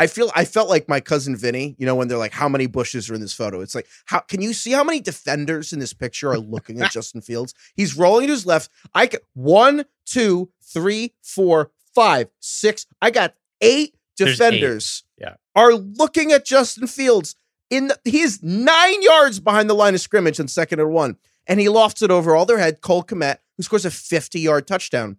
[0.00, 2.66] I feel I felt like my cousin Vinny, you know, when they're like, how many
[2.66, 3.60] bushes are in this photo?
[3.60, 6.90] It's like, how can you see how many defenders in this picture are looking at
[6.96, 7.52] Justin Fields?
[7.74, 8.70] He's rolling to his left.
[8.94, 12.86] I can one, two, three, four, five, six.
[13.02, 14.50] I got eight There's eight.
[14.52, 15.34] defenders Yeah.
[15.54, 17.36] are looking at Justin Fields.
[17.68, 21.18] In the, he's nine yards behind the line of scrimmage on second and one.
[21.46, 25.18] And he lofts it over all their head, Cole Kmet, who scores a 50-yard touchdown.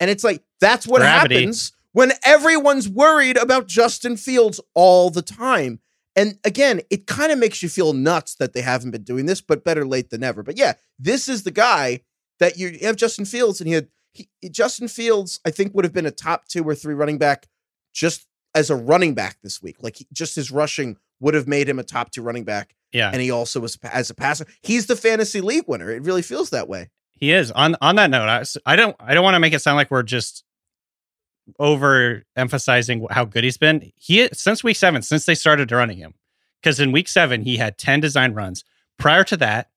[0.00, 1.36] And it's like, that's what Gravity.
[1.36, 5.80] happens when everyone's worried about Justin Fields all the time.
[6.14, 9.40] And again, it kind of makes you feel nuts that they haven't been doing this,
[9.40, 10.42] but better late than never.
[10.42, 12.02] But yeah, this is the guy
[12.38, 15.94] that you have Justin Fields, and he had he, Justin Fields, I think, would have
[15.94, 17.46] been a top two or three running back
[17.94, 19.76] just as a running back this week.
[19.80, 23.10] Like he, just his rushing would have made him a top two running back, Yeah,
[23.10, 24.44] and he also was as a passer.
[24.60, 25.90] He's the fantasy league winner.
[25.90, 26.90] It really feels that way.
[27.12, 27.50] he is.
[27.52, 29.90] On on that note, I, I don't I don't want to make it sound like
[29.90, 30.44] we're just
[31.58, 33.92] over emphasizing how good he's been.
[33.96, 36.14] He since week seven, since they started running him,
[36.60, 38.64] because in week seven he had ten design runs.
[38.98, 39.70] Prior to that,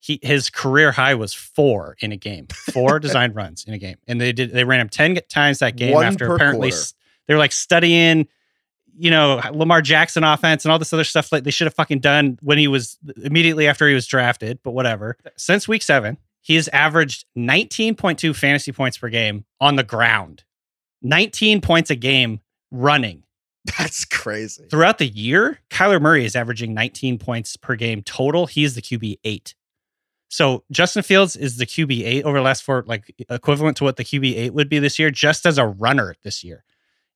[0.00, 3.96] he his career high was four in a game, four design runs in a game,
[4.06, 6.86] and they did they ran him ten times that game One after apparently quarter.
[7.26, 8.26] they were like studying.
[8.98, 12.00] You know Lamar Jackson offense and all this other stuff like they should have fucking
[12.00, 15.16] done when he was immediately after he was drafted, but whatever.
[15.36, 20.44] Since week seven, he has averaged 19.2 fantasy points per game on the ground,
[21.02, 23.24] 19 points a game running.
[23.78, 24.66] That's crazy.
[24.70, 28.46] Throughout the year, Kyler Murray is averaging 19 points per game total.
[28.46, 29.54] He's the QB eight.
[30.28, 33.96] So Justin Fields is the QB eight over the last four, like equivalent to what
[33.96, 36.64] the QB eight would be this year, just as a runner this year.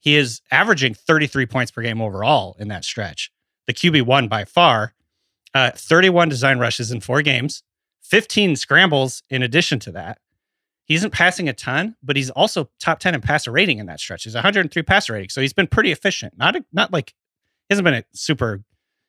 [0.01, 3.33] He is averaging 33 points per game overall in that stretch.
[3.67, 4.95] The QB one by far,
[5.55, 7.63] uh, 31 design rushes in four games,
[8.03, 10.19] 15 scrambles in addition to that.
[10.87, 14.01] He isn't passing a ton, but he's also top 10 in passer rating in that
[14.01, 14.25] stretch.
[14.25, 15.31] He's 103 passer rating.
[15.31, 16.37] So he's been pretty efficient.
[16.37, 17.15] Not a, not like
[17.69, 18.63] he hasn't been a super,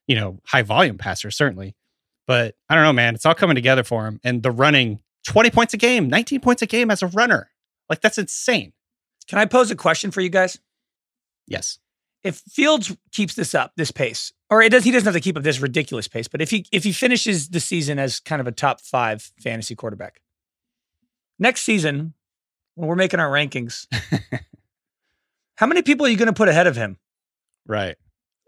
[0.08, 1.76] you know, high volume passer, certainly.
[2.28, 3.14] But I don't know, man.
[3.14, 4.20] It's all coming together for him.
[4.24, 7.50] And the running 20 points a game, 19 points a game as a runner.
[7.90, 8.74] Like that's insane.
[9.28, 10.60] Can I pose a question for you guys?
[11.48, 11.80] Yes.
[12.24, 15.38] If Fields keeps this up, this pace, or it does, he doesn't have to keep
[15.38, 18.48] up this ridiculous pace, but if he if he finishes the season as kind of
[18.48, 20.22] a top five fantasy quarterback,
[21.40, 22.14] next season
[22.76, 23.88] when we're making our rankings,
[25.56, 26.98] how many people are you going to put ahead of him?
[27.66, 27.96] Right.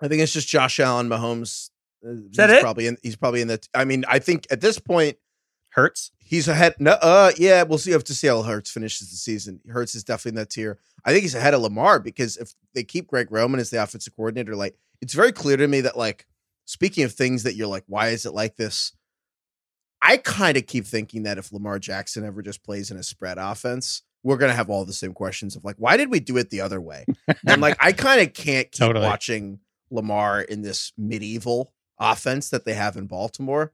[0.01, 1.69] I think it's just Josh Allen, Mahomes.
[2.05, 2.61] Uh, that he's it?
[2.61, 2.97] Probably in.
[3.01, 3.59] He's probably in the.
[3.73, 5.17] I mean, I think at this point
[5.69, 6.11] Hurts.
[6.19, 6.75] he's ahead.
[6.79, 7.91] No, uh, yeah, we'll see.
[7.91, 9.59] Have to see how Hurts finishes the season.
[9.69, 10.79] Hurts is definitely in that tier.
[11.05, 14.15] I think he's ahead of Lamar because if they keep Greg Roman as the offensive
[14.15, 16.27] coordinator, like it's very clear to me that like
[16.65, 18.93] speaking of things that you're like, why is it like this?
[20.07, 23.37] I kind of keep thinking that if Lamar Jackson ever just plays in a spread
[23.37, 26.49] offense, we're gonna have all the same questions of like, why did we do it
[26.49, 27.05] the other way?
[27.45, 29.05] and like, I kind of can't keep Totally.
[29.05, 29.59] watching
[29.91, 33.73] Lamar in this medieval offense that they have in Baltimore.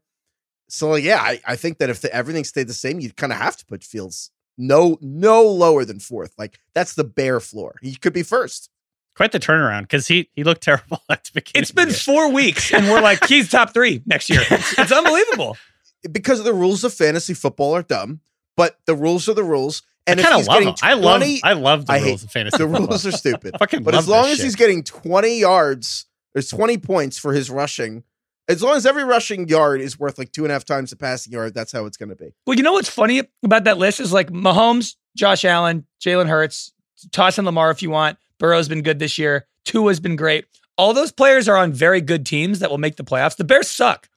[0.70, 3.38] So yeah, I, I think that if the, everything stayed the same, you'd kind of
[3.38, 6.34] have to put Fields no no lower than fourth.
[6.40, 7.76] Like that's the bare floor.
[7.84, 8.72] He could be first.
[9.16, 11.62] Quite the turnaround because he he looked terrible at the beginning.
[11.62, 14.42] It's of the been four weeks, and we're like, he's top three next year.
[14.50, 15.58] It's, it's unbelievable.
[16.12, 18.22] Because the rules of fantasy football are dumb,
[18.58, 19.84] but the rules are the rules.
[20.06, 20.76] And I if kind he's of love getting them.
[20.84, 22.58] I love I love the I hate rules of fantasy.
[22.58, 22.88] the football.
[22.88, 23.56] rules are stupid.
[23.56, 27.18] I fucking But love as long this as he's getting 20 yards, there's 20 points
[27.18, 28.04] for his rushing.
[28.50, 30.98] As long as every rushing yard is worth like two and a half times the
[30.98, 32.34] passing yard, that's how it's going to be.
[32.46, 36.74] Well, you know what's funny about that list is like Mahomes, Josh Allen, Jalen Hurts,
[37.14, 38.18] toss in Lamar if you want.
[38.40, 39.48] Burrow's been good this year.
[39.64, 40.44] Tua's been great.
[40.78, 43.38] All those players are on very good teams that will make the playoffs.
[43.38, 44.10] The Bears suck.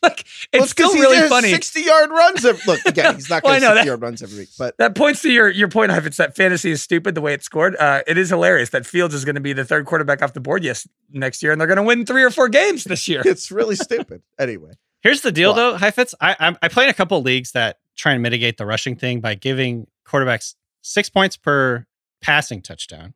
[0.02, 1.50] Like it's Well, 'cause still he really does funny.
[1.50, 2.44] 60 yard runs.
[2.44, 4.74] Every, look, again, he's not going to know 60 that- yard runs every week, but
[4.78, 7.44] That points to your your point, if it's that fantasy is stupid the way it's
[7.44, 7.76] scored.
[7.76, 10.40] Uh, it is hilarious that Fields is going to be the third quarterback off the
[10.40, 13.20] board yes next year, and they're going to win three or four games this year.
[13.26, 14.22] it's really stupid.
[14.38, 15.56] Anyway, Here's the deal, What?
[15.56, 16.14] though, Heifetz.
[16.20, 18.96] I, I I play in a couple of leagues that try and mitigate the rushing
[18.96, 21.84] thing by giving quarterbacks six points per
[22.22, 23.12] passing touchdown.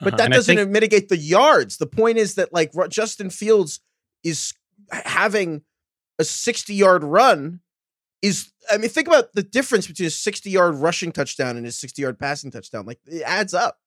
[0.00, 0.16] but Uh-huh.
[0.18, 1.78] that And doesn't think- mitigate the yards.
[1.78, 3.80] The point is that like Justin Fields
[4.22, 4.52] is
[4.90, 5.62] having
[6.18, 7.60] a 60 yard run
[8.22, 11.72] is I mean think about the difference between a 60 yard rushing touchdown and a
[11.72, 12.86] 60 yard passing touchdown.
[12.86, 13.78] Like it adds up.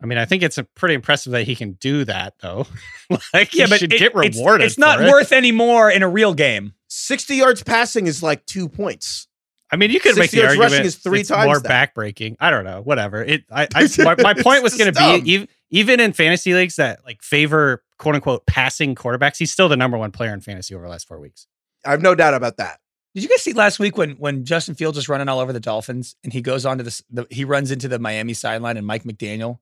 [0.00, 2.68] I mean, I think it's a pretty impressive that he can do that, though.
[3.34, 4.66] like, yeah, he but should it- get it's- rewarded.
[4.66, 5.10] It's, not for it.
[5.10, 6.74] worth any more in a real game.
[6.86, 9.26] 60 yards passing is like 2 points.
[9.72, 11.94] I mean, you could make the argument rushing is three it's times more that.
[11.94, 12.36] backbreaking.
[12.40, 12.80] I don't know.
[12.80, 13.22] Whatever.
[13.22, 13.44] It.
[13.50, 13.66] I.
[13.74, 17.22] I my, my point was going to be even even in fantasy leagues that like
[17.22, 19.36] favor quote unquote passing quarterbacks.
[19.36, 21.46] He's still the number one player in fantasy over the last four weeks.
[21.88, 22.80] I have no doubt about that.
[23.14, 25.60] Did you guys see last week when when Justin Fields was running all over the
[25.60, 28.86] Dolphins and he goes on to this, the, he runs into the Miami sideline and
[28.86, 29.58] Mike McDaniel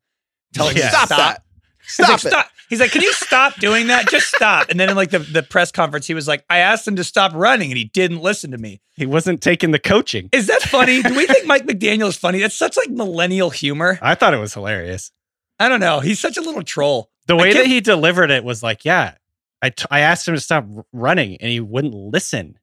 [0.53, 0.91] telling him Yeah.
[0.91, 1.19] to Stop, stop.
[1.19, 1.43] that.
[1.89, 2.29] Stop like, it.
[2.29, 2.47] stop.
[2.69, 4.09] He's like, can you stop doing that?
[4.09, 4.71] Just stop.
[4.71, 7.05] And then in like the, the press conference, he was like, I asked him to
[7.05, 8.81] stop running and he didn't listen to me.
[8.97, 10.29] He wasn't taking the coaching.
[10.33, 11.01] Is that funny?
[11.01, 12.41] Do we think Mike McDaniel is funny?
[12.41, 14.01] That's such like millennial humor.
[14.03, 15.13] I thought it was hilarious.
[15.61, 16.01] I don't know.
[16.01, 17.09] He's such a little troll.
[17.29, 19.15] The way that he delivered it was like, yeah,
[19.63, 22.59] I, t- I asked him to stop running and he wouldn't listen.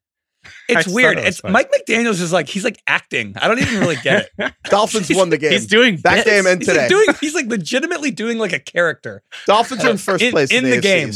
[0.67, 1.17] It's weird.
[1.17, 1.43] it It's.
[1.43, 3.33] Mike McDaniel's is like he's like acting.
[3.37, 4.53] I don't even really get it.
[4.65, 5.53] Dolphins won the game.
[5.53, 6.29] He's doing that bits.
[6.29, 6.81] game and He's today.
[6.81, 9.23] like doing he's like legitimately doing like a character.
[9.47, 11.11] Dolphins are in first place in, in the AFC game.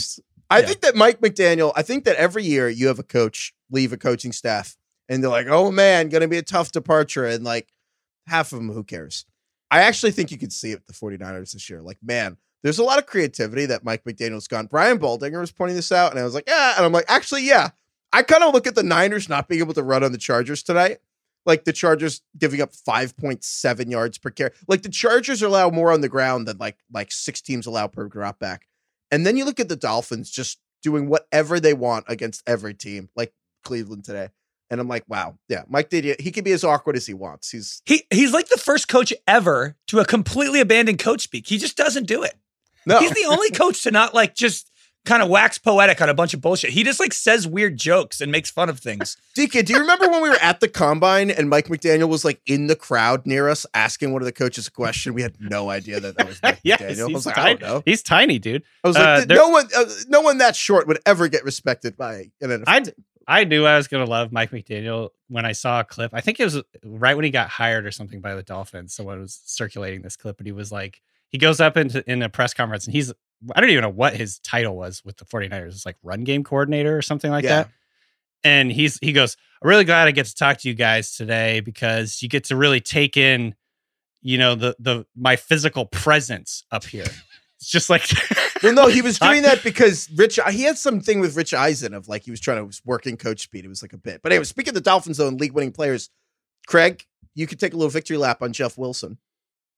[0.49, 0.65] I Yeah.
[0.67, 3.97] think that Mike McDaniel, I think that every year you have a coach leave a
[3.97, 4.77] coaching staff
[5.09, 7.25] and they're like, oh man, going to be a tough departure.
[7.25, 7.67] And like
[8.27, 9.25] half of them, who cares?
[9.69, 11.81] I actually think you could see it with the 49ers this year.
[11.81, 14.65] Like, man, there's a lot of creativity that Mike McDaniel's gone.
[14.65, 16.73] Brian Baldinger was pointing this out, and I was like, yeah.
[16.75, 17.69] And I'm like, actually, yeah.
[18.11, 20.63] I kind of look at the Niners not being able to run on the Chargers
[20.63, 20.99] tonight.
[21.45, 24.51] Like the Chargers giving up 5.7 yards per carry.
[24.67, 28.07] Like the Chargers allow more on the ground than like like six teams allow per
[28.07, 28.67] drop back.
[29.11, 33.09] And then you look at the Dolphins just doing whatever they want against every team,
[33.15, 34.29] like Cleveland today.
[34.69, 37.51] And I'm like, wow, yeah, Mike did he can be as awkward as he wants.
[37.51, 41.47] He's He he's like the first coach ever to a completely abandoned coach speak.
[41.47, 42.33] He just doesn't do it.
[42.87, 44.71] No He's the only coach to not like just
[45.05, 46.71] kind of wax poetic on a bunch of bullshit.
[46.71, 49.15] He just like says weird jokes and makes fun of things.
[49.37, 52.41] DK, do you remember when we were at the combine and Mike McDaniel was like
[52.45, 55.13] in the crowd near us asking one of the coaches a question?
[55.13, 57.09] We had no idea that that was Mike yes, McDaniel.
[57.09, 57.83] I was he's, like, I tiny, don't know.
[57.85, 58.63] he's tiny, dude.
[58.83, 61.95] I was like, Uh, no one, uh, no one that short would ever get respected
[61.97, 62.63] by an NFL.
[62.67, 62.83] I.
[63.29, 66.11] I knew I was gonna love Mike McDaniel when I saw a clip.
[66.13, 68.93] I think it was right when he got hired or something by the Dolphins.
[68.93, 71.01] Someone was circulating this clip, and he was like,
[71.37, 73.13] he goes up into in a press conference, and he's
[73.55, 75.67] I don't even know what his title was with the 49ers.
[75.67, 77.63] It's like run game coordinator or something like Yeah.
[77.63, 77.69] that.
[78.43, 81.59] And he's he goes, I'm really glad I get to talk to you guys today
[81.59, 83.53] because you get to really take in,
[84.23, 87.05] you know, the the my physical presence up here.
[87.59, 88.01] It's just like
[88.63, 90.39] Well, no, he was doing that because Rich.
[90.51, 93.41] He had something with Rich Eisen of like he was trying to work in coach
[93.41, 93.63] speak.
[93.63, 94.21] It was like a bit.
[94.23, 96.09] But anyway, speaking of the Dolphins though, and league winning players,
[96.67, 99.19] Craig, you could take a little victory lap on Jeff Wilson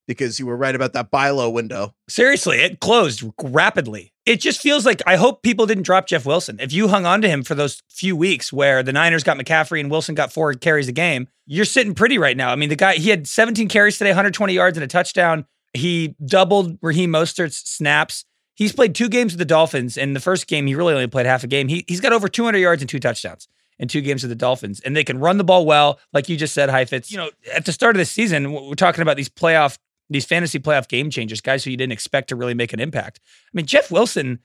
[0.10, 1.94] because you were right about that buy low window.
[2.10, 4.12] Seriously, it closed rapidly.
[4.26, 6.58] It just feels like I hope people didn't drop Jeff Wilson.
[6.60, 9.80] If you hung on to him for those few weeks where the Niners got McCaffrey
[9.80, 12.52] and Wilson got four carries a game, you're sitting pretty right now.
[12.52, 15.46] I mean, the guy he had 17 carries today, 120 yards and a touchdown.
[15.76, 18.26] He doubled Raheem Mostert's snaps.
[18.56, 19.96] He's played two games with the Dolphins.
[19.96, 21.68] In the first game, he really only played half a game.
[21.68, 23.48] He, he's got over 200 yards and two touchdowns
[23.80, 24.80] in two games with the Dolphins.
[24.82, 27.12] And they can run the ball well, like you just said, Heifetz.
[27.12, 29.78] You know, at the start of the season, we're talking about these playoff,
[30.10, 33.20] these fantasy playoff game changers, guys who you didn't expect to really make an impact.
[33.26, 34.40] I mean, Jeff Wilson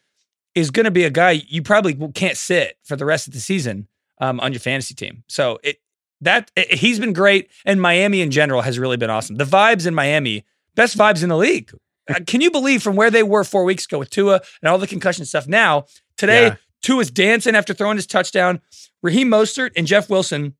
[0.54, 3.40] is going to be a guy you probably can't sit for the rest of the
[3.40, 3.88] season
[4.20, 5.24] um, on your fantasy team.
[5.28, 5.78] So it
[6.20, 9.36] that it- he's been great, and Miami in general has really been awesome.
[9.36, 11.70] The vibes in Miami, best vibes in the league.
[12.08, 14.78] Uh, Can you believe from where they were four weeks ago with Tua and all
[14.78, 15.46] the concussion stuff?
[15.48, 16.56] Now today, Yeah.
[16.82, 18.60] Tua's dancing after throwing his touchdown.
[19.02, 20.54] Raheem Mostert and Jeff Wilson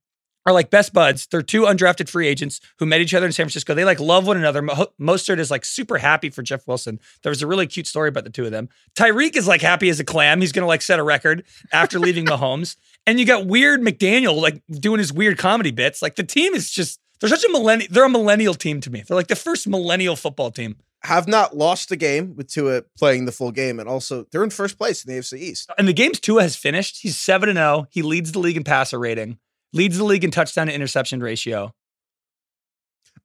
[0.46, 1.26] are like best buds.
[1.26, 3.74] They're two undrafted free agents who met each other in San Francisco.
[3.74, 4.62] They like love one another.
[4.62, 7.00] Mo- Mostert is like super happy for Jeff Wilson.
[7.22, 8.68] There was a really cute story about the two of them.
[8.94, 10.40] Tyreek is like happy as a clam.
[10.40, 12.76] He's gonna like set a record after leaving Mahomes.
[13.06, 16.02] And you got weird McDaniel like doing his weird comedy bits.
[16.02, 17.88] Like the team is just they're such a millennial.
[17.90, 19.02] They're a millennial team to me.
[19.06, 20.76] They're like the first millennial football team.
[21.04, 24.48] Have not lost a game with Tua playing the full game, and also they're in
[24.48, 25.70] first place in the AFC East.
[25.76, 27.02] And the games Tua has finished.
[27.02, 27.86] He's seven and zero.
[27.90, 29.38] He leads the league in passer rating.
[29.74, 31.74] Leads the league in touchdown to interception ratio.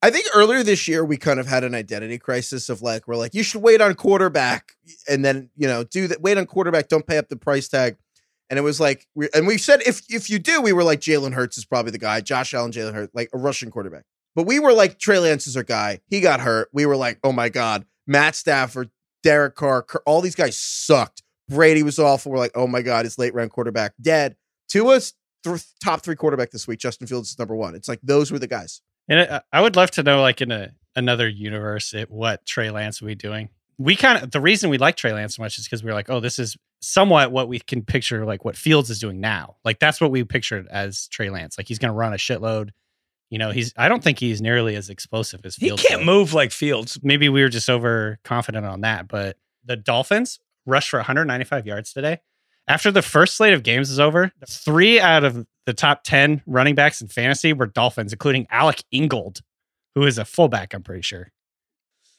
[0.01, 3.17] I think earlier this year we kind of had an identity crisis of like we're
[3.17, 4.73] like you should wait on quarterback
[5.09, 7.97] and then you know do that wait on quarterback don't pay up the price tag.
[8.49, 11.01] And it was like we and we said if if you do we were like
[11.01, 14.05] Jalen Hurts is probably the guy Josh Allen Jalen Hurts like a Russian quarterback.
[14.35, 16.69] But we were like Trey Lance is our guy he got hurt.
[16.73, 18.89] We were like oh my god Matt Stafford
[19.21, 21.23] Derek Carr all these guys sucked.
[21.49, 22.31] Brady was awful.
[22.31, 24.37] We're like oh my god his late round quarterback dead.
[24.69, 28.31] Tua's th- top three quarterback this week Justin Fields is number one it's like those
[28.31, 31.93] were the guys And I- I would love to know, like in a another universe,
[31.93, 33.49] it, what Trey Lance would be doing.
[33.77, 35.93] We kind of the reason we like Trey Lance so much is because we are
[35.93, 39.55] like, oh, this is somewhat what we can picture, like what Fields is doing now.
[39.63, 41.57] Like that's what we pictured as Trey Lance.
[41.57, 42.69] Like he's going to run a shitload.
[43.29, 43.73] You know, he's.
[43.77, 45.83] I don't think he's nearly as explosive as He Fields.
[45.83, 46.05] can't though.
[46.05, 46.99] move like Fields.
[47.03, 52.19] Maybe we were just overconfident on that, but the Dolphins rushed for 195 yards today.
[52.69, 56.75] After the first slate of games is over, three out of the top 10 running
[56.75, 59.41] backs in fantasy were Dolphins, including Alec Ingold,
[59.95, 61.31] who is a fullback, I'm pretty sure.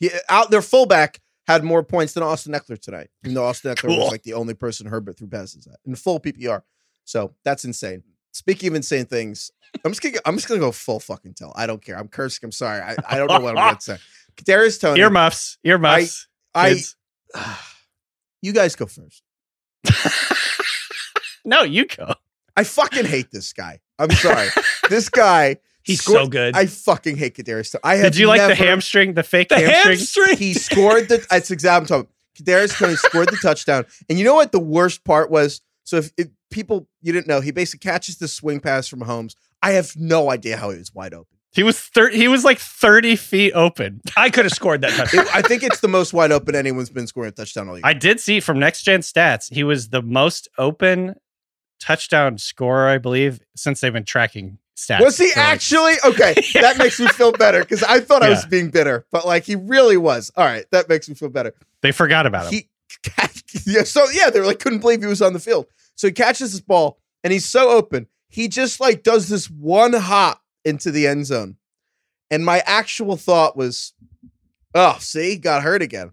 [0.01, 3.11] He, out their fullback had more points than Austin Ekeler tonight.
[3.25, 3.99] Even though Austin Ekeler Cool.
[3.99, 6.63] was like the only person Herbert threw passes at in full PPR.
[7.05, 8.03] So that's insane.
[8.33, 9.51] Speaking of insane things,
[9.85, 11.53] I'm just gonna I'm just gonna go full fucking tell.
[11.57, 11.97] I don't care.
[11.99, 12.47] I'm cursing.
[12.47, 12.81] I'm sorry.
[12.81, 13.99] I, I don't know what I'm gonna say.
[14.45, 15.01] Darius Toney.
[15.01, 16.29] Earmuffs, earmuffs.
[16.55, 16.97] I kids.
[18.43, 19.23] you guys go first.
[21.45, 22.14] no, you go.
[22.57, 23.81] I fucking hate this guy.
[23.99, 24.49] I'm sorry.
[24.88, 25.57] this guy.
[25.83, 26.57] He's scored- so good.
[26.57, 27.75] I fucking hate Kadarius.
[27.83, 29.96] I have Did you like the hamstring, the fake the hamstring?
[29.98, 30.37] hamstring.
[30.37, 31.27] he scored the.
[31.31, 32.15] That's exactly what I'm talking.
[32.38, 35.61] Kadarius Toney scored the touchdown, and you know what the worst part was?
[35.85, 39.35] So if, if people you didn't know, he basically catches the swing pass from Holmes.
[39.63, 41.37] I have no idea how he was wide open.
[41.53, 44.01] He was thir- he was like 30 feet open.
[44.17, 45.27] I could have scored that touchdown.
[45.35, 47.83] I think it's the most wide open anyone's been scoring a touchdown all year.
[47.85, 51.17] I did see from next gen stats, he was the most open
[51.81, 55.01] touchdown scorer, I believe, since they've been tracking stats.
[55.01, 55.94] Was he for, like, actually?
[56.05, 59.44] Okay, that makes me feel better because I thought I was being bitter, but like
[59.44, 60.31] he really was.
[60.37, 61.53] All right, that makes me feel better.
[61.83, 62.53] They forgot about him.
[62.53, 62.69] He,
[63.67, 65.67] yeah, so yeah, they were like couldn't believe he was on the field.
[65.96, 68.07] So he catches this ball and he's so open.
[68.29, 71.56] He just like does this one hop into the end zone.
[72.31, 73.92] And my actual thought was,
[74.75, 76.13] oh, see, got hurt again.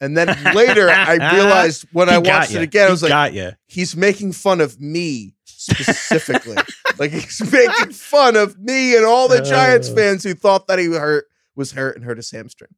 [0.00, 3.10] And then later I realized when He I watched it again, I He was like,
[3.10, 3.52] got you.
[3.66, 6.56] he's making fun of me specifically.
[6.98, 9.94] like he's making fun of me and all the Giants Uh.
[9.94, 12.70] fans who thought that he hurt was hurt and hurt his hamstring.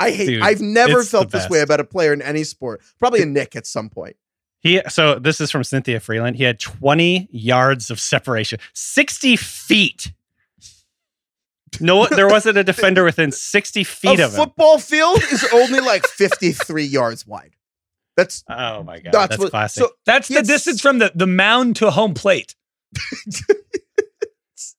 [0.00, 0.26] I hate.
[0.26, 2.82] Dude, I've never felt this way about a player in any sport.
[2.98, 4.16] Probably a Nick at some point.
[4.60, 6.34] He so this is from Cynthia Frelund.
[6.34, 10.12] He had 20 yards of separation, 60 feet.
[11.80, 14.36] No, there wasn't a defender within 60 feet a of him.
[14.36, 17.54] football field is only like 53 yards wide.
[18.16, 19.50] That's Oh my god, that's, that's, what.
[19.50, 19.82] classic.
[19.82, 22.54] So That's the distance from the, the mound to home plate.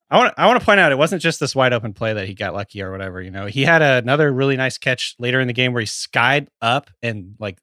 [0.10, 2.28] I want I want to point out it wasn't just this wide open play that
[2.28, 3.22] he got lucky or whatever.
[3.22, 6.48] You know, he had another really nice catch later in the game where he skied
[6.62, 7.60] up and like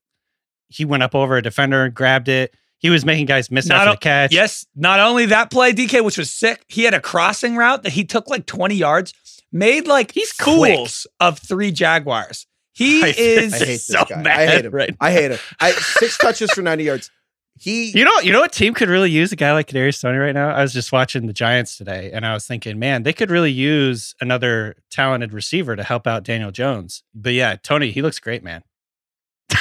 [0.68, 2.54] he went up over a defender and grabbed it.
[2.78, 4.32] He was making guys miss Not after o- the catch.
[4.34, 7.92] Yes, not only that play, DK, which was sick, he had a crossing route that
[7.92, 9.14] he took like 20 yards,
[9.54, 10.78] made like He's quick.
[11.20, 12.46] of three Jaguars.
[12.72, 14.20] He I- is I hate this so guy.
[14.42, 14.72] I hate him.
[14.72, 15.38] right I hate him.
[15.60, 17.10] I six touches for 90 yards.
[17.56, 20.18] He You know, you know what team could really use a guy like Kadarius Toney
[20.18, 20.48] right now?
[20.50, 23.52] I was just watching the Giants today, and I was thinking, man, they could really
[23.52, 27.04] use another talented receiver to help out Daniel Jones.
[27.14, 28.64] But yeah, Toney, he looks great, man.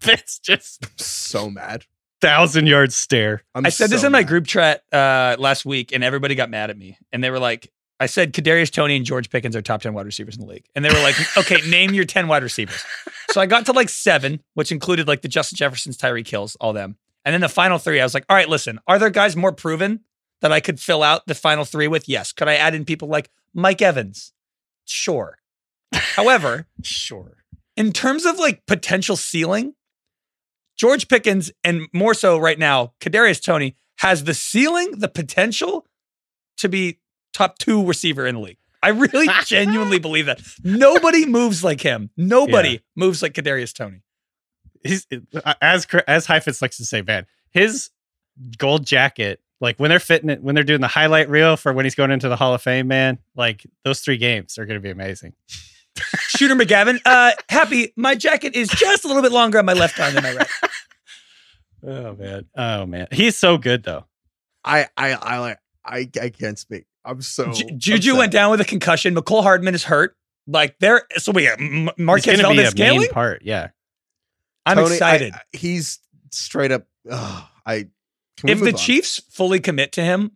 [0.00, 1.84] That's just so mad.
[2.20, 3.42] thousand yard stare.
[3.54, 4.28] I'm I said this so in my mad.
[4.28, 6.96] group chat uh, last week, and everybody got mad at me.
[7.12, 7.70] And they were like,
[8.02, 10.64] I said Kadarius Toney and George Pickens are top 10 wide receivers in the league.
[10.74, 12.84] And they were like, okay, name your 10 wide receivers.
[13.30, 16.72] So I got to like seven, which included like the Justin Jeffersons, Tyreek Hills, all
[16.72, 16.96] them.
[17.24, 19.52] And then the final three, I was like, all right, listen, are there guys more
[19.52, 20.00] proven
[20.40, 22.08] that I could fill out the final three with?
[22.08, 22.32] Yes.
[22.32, 24.32] Could I add in people like Mike Evans?
[24.84, 25.38] Sure.
[25.92, 27.36] However, Sure.
[27.76, 29.74] in terms of like potential ceiling,
[30.76, 35.86] George Pickens and more so right now, Kadarius Toney has the ceiling, the potential
[36.56, 36.98] to be
[37.32, 38.58] top two receiver in the league.
[38.82, 40.40] I really genuinely believe that.
[40.64, 42.10] Nobody moves like him.
[42.16, 42.78] Nobody Yeah.
[42.96, 44.02] moves like Kadarius Toney.
[44.84, 45.06] He's
[45.60, 47.90] as as Heifetz likes to say, man, his
[48.58, 51.84] gold jacket, like when they're fitting it, when they're doing the highlight reel for when
[51.84, 54.82] he's going into the Hall of Fame, man, like those three games are going to
[54.82, 55.34] be amazing.
[56.18, 57.92] Shooter McGavin, uh, happy.
[57.96, 60.48] My jacket is just a little bit longer on my left arm than my right.
[61.84, 64.04] Oh man, oh man, he's so good though.
[64.64, 66.84] I I I like I I can't speak.
[67.04, 68.18] I'm so Ju- Juju upset.
[68.18, 69.14] went down with a concussion.
[69.14, 70.16] Mecole Hardman is hurt.
[70.46, 73.08] Like there, so we got M- He's Marquez going to be Valdez a main Scantling.
[73.10, 73.42] part.
[73.44, 73.68] Yeah,
[74.66, 75.32] I'm Toney, excited.
[75.34, 76.00] I- he's
[76.30, 76.86] straight up.
[77.10, 77.88] ugh, I
[78.36, 78.76] can if the on?
[78.76, 80.32] Chiefs fully commit to him,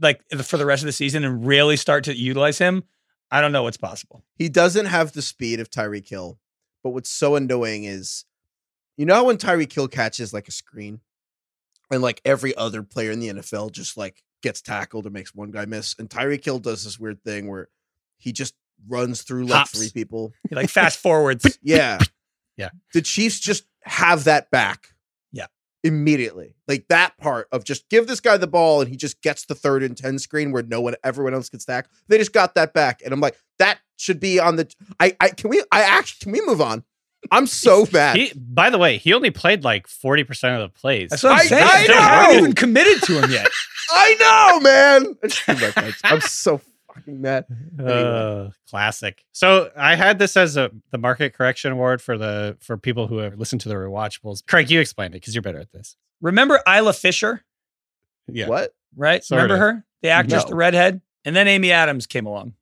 [0.00, 2.82] like for the rest of the season, and really start to utilize him,
[3.30, 4.24] I don't know what's possible.
[4.36, 6.38] he doesn't have the speed of Tyreek Hill,
[6.82, 8.24] but what's so annoying is,
[8.96, 11.00] you know, how when Tyreek Hill catches like a screen,
[11.92, 15.50] and like every other player in the NFL just like gets tackled or makes one
[15.50, 17.68] guy miss, and Tyreek Hill does this weird thing where
[18.18, 18.54] he just
[18.88, 19.78] runs through like Hops.
[19.78, 20.32] three people.
[20.48, 21.58] He, Like fast forwards.
[21.62, 21.98] Yeah.
[22.56, 22.70] Yeah.
[22.94, 24.88] The Chiefs just have that back.
[25.32, 25.46] Yeah.
[25.84, 26.54] Immediately.
[26.66, 29.54] Like that part of just give this guy the ball and he just gets the
[29.54, 31.88] third and 10 screen where no one everyone else gets stack.
[32.08, 33.00] They just got that back.
[33.04, 36.32] And I'm like, that should be on the I I can we I actually can
[36.32, 36.84] we move on?
[37.30, 38.16] I'm so mad.
[38.16, 38.32] he.
[38.36, 41.10] By the way, he only played like forty percent of the plays.
[41.10, 41.64] That's what I'm I- saying.
[41.64, 43.48] I they haven't even committed to him yet.
[43.90, 45.16] I know, man.
[45.22, 46.00] I just threw my cards.
[46.04, 46.60] I'm so
[46.94, 47.46] fucking mad.
[47.82, 49.24] Uh, classic.
[49.32, 53.18] So I had this as a the market correction award for the for people who
[53.18, 54.46] have listened to the rewatchables.
[54.46, 55.96] Craig, you explained it because you're better at this.
[56.20, 57.44] Remember Isla Fisher,
[58.26, 58.48] Yeah.
[58.48, 58.74] What?
[58.96, 59.24] right?
[59.24, 59.60] Sort Remember of.
[59.76, 60.50] her, the actress, No.
[60.50, 62.54] the redhead, and then Amy Adams came along,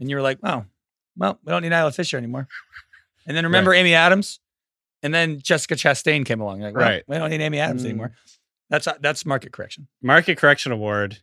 [0.00, 0.64] and you were like, "Oh,
[1.16, 2.48] well, we don't need Isla Fisher anymore."
[3.26, 4.40] And then remember Amy Adams,
[5.02, 6.60] and then Jessica Chastain came along.
[6.60, 7.02] Like, well, Right.
[7.06, 7.86] We don't need Amy Adams Mm.
[7.86, 8.12] anymore.
[8.70, 9.88] That's that's market correction.
[10.02, 11.18] Market correction award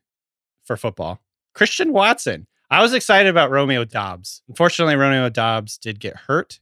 [0.66, 1.22] for football.
[1.54, 2.48] Christian Watson.
[2.70, 4.42] I was excited about Romeo Doubs.
[4.48, 6.60] Unfortunately, Romeo Doubs did get hurt,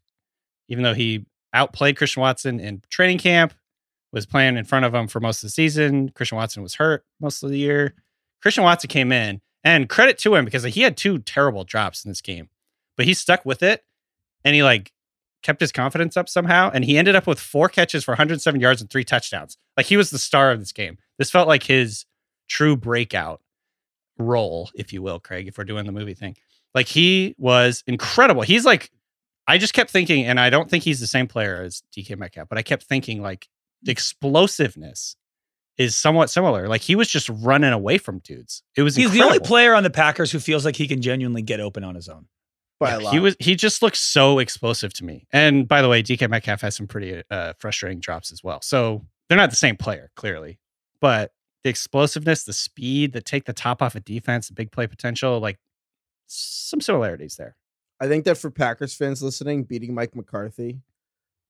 [0.68, 3.54] even though he outplayed Christian Watson in training camp,
[4.12, 6.10] was playing in front of him for most of the season.
[6.10, 7.94] Christian Watson was hurt most of the year.
[8.42, 12.10] Christian Watson came in, and credit to him because he had two terrible drops in
[12.12, 12.50] this game,
[12.98, 13.86] but he stuck with it
[14.44, 14.92] and he like
[15.44, 16.70] kept his confidence up somehow.
[16.74, 19.58] And he ended up with four catches for 107 yards and three touchdowns.
[19.78, 20.98] Like he was the star of this game.
[21.18, 22.06] This felt like his
[22.48, 23.42] true breakout
[24.18, 26.36] role, if you will, Craig, if we're doing the movie thing.
[26.74, 28.44] Like he was incredible.
[28.44, 28.92] He's like,
[29.48, 32.48] I just kept thinking, and I don't think he's the same player as DK Metcalf,
[32.48, 33.50] but I kept thinking like
[33.82, 35.16] the explosiveness
[35.78, 36.68] is somewhat similar.
[36.68, 38.64] Like he was just running away from dudes.
[38.76, 41.42] It was He's the only player on the Packers who feels like he can genuinely
[41.42, 42.28] get open on his own.
[42.82, 45.28] By Yeah, he was he just looks so explosive to me.
[45.32, 48.60] And by the way, DK Metcalf has some pretty uh, frustrating drops as well.
[48.64, 50.60] So they're not the same player, clearly.
[51.00, 51.32] But
[51.64, 55.40] the explosiveness, the speed, the take the top off a defense, the big play potential,
[55.40, 55.60] like
[56.26, 57.56] some similarities there.
[58.00, 60.80] I think that for Packers fans listening, beating Mike McCarthy,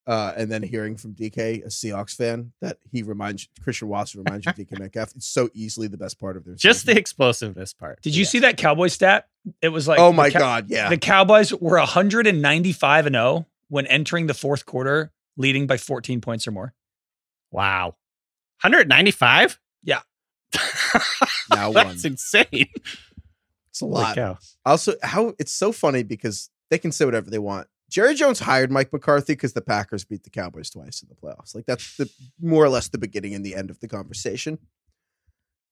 [0.07, 4.45] uh, and then hearing from DK, a Seahawks fan, that he reminds Christian Watson reminds
[4.45, 5.15] you of DK Metcalf.
[5.15, 6.97] It's so easily the best part of their Just the season.
[6.97, 8.01] explosiveness part.
[8.01, 8.29] Did you Yeah.
[8.29, 9.27] see that Cowboy stat?
[9.61, 10.89] It was like oh my Cow- god, yeah.
[10.89, 16.47] The Cowboys were 195 and 0 when entering the fourth quarter, leading by 14 points
[16.47, 16.73] or more.
[17.51, 17.95] Wow.
[18.63, 19.59] 195?
[19.83, 20.01] Yeah.
[21.49, 22.13] Now That's one.
[22.13, 22.45] insane.
[23.69, 24.15] It's a Holy lot.
[24.15, 24.37] cow.
[24.65, 27.67] Also, how it's so funny because they can say whatever they want.
[27.91, 31.53] Jerry Jones hired Mike McCarthy because the Packers beat the Cowboys twice in the playoffs.
[31.53, 32.09] Like that's the
[32.41, 34.57] more or less the beginning and the end of the conversation.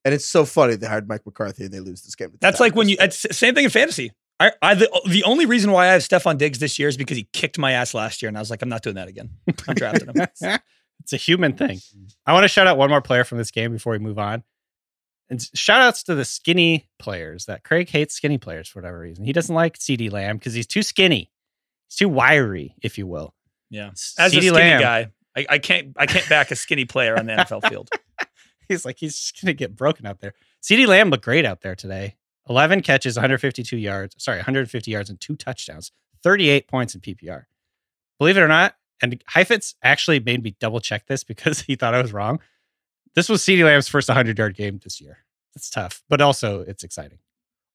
[0.05, 2.28] And it's so funny they hired Mike McCarthy and they lose this game.
[2.28, 3.26] to the That's like when you, Packers.
[3.26, 4.11] it's same thing in fantasy.
[4.39, 7.17] I, I the, the only reason why I have Stefon Diggs this year is because
[7.17, 9.32] he kicked my ass last year, and I was like, I'm not doing that again.
[9.67, 10.28] I'm drafting him.
[11.01, 11.80] it's a human thing.
[12.26, 14.43] I want to shout out one more player from this game before we move on.
[15.30, 19.26] And shout outs to the skinny players that Craig hates skinny players for whatever reason.
[19.26, 21.30] He doesn't like CeeDee Lamb because he's too skinny.
[21.90, 23.34] He's too wiry, if you will.
[23.70, 27.18] Yeah, as a skinny Lamb, guy, I, I can't I can't back a skinny player
[27.18, 27.90] on the NFL field.
[28.68, 30.36] He's like, he's just going to get broken out there.
[30.62, 32.18] CeeDee Lamb looked great out there today.
[32.48, 34.16] 11 catches, 152 yards.
[34.20, 37.46] Sorry, 150 yards and two touchdowns, 38 points in PPR.
[38.20, 41.96] Believe it or not, and Heifetz actually made me double check this because he thought
[41.96, 42.40] I was wrong.
[43.16, 45.18] This was CeeDee Lamb's first 100 yard game this year.
[45.56, 47.18] That's tough, but also it's exciting.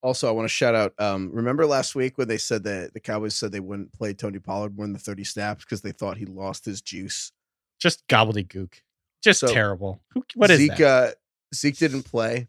[0.05, 0.93] Also, I want to shout out.
[0.99, 4.39] Um, remember last week when they said that the Cowboys said they wouldn't play Tony
[4.39, 7.33] Pollard more than the 30 snaps because they thought he lost his juice.
[7.81, 8.75] Just gobbledygook.
[9.23, 10.03] Just So, terrible.
[10.11, 11.09] Who, what is Zeke, that?
[11.09, 11.13] Uh,
[11.55, 12.49] Zeke didn't play.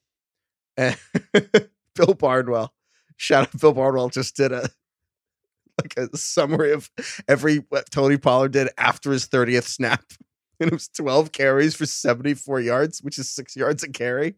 [0.75, 0.97] And
[1.95, 2.73] Bill Barnwell,
[3.15, 4.69] shout out Bill Barnwell, just did a
[5.81, 6.91] like a summary of
[7.27, 10.03] every what Tony Pollard did after his 30th snap.
[10.57, 14.35] And it was 12 carries for 74 yards, which is six yards a carry.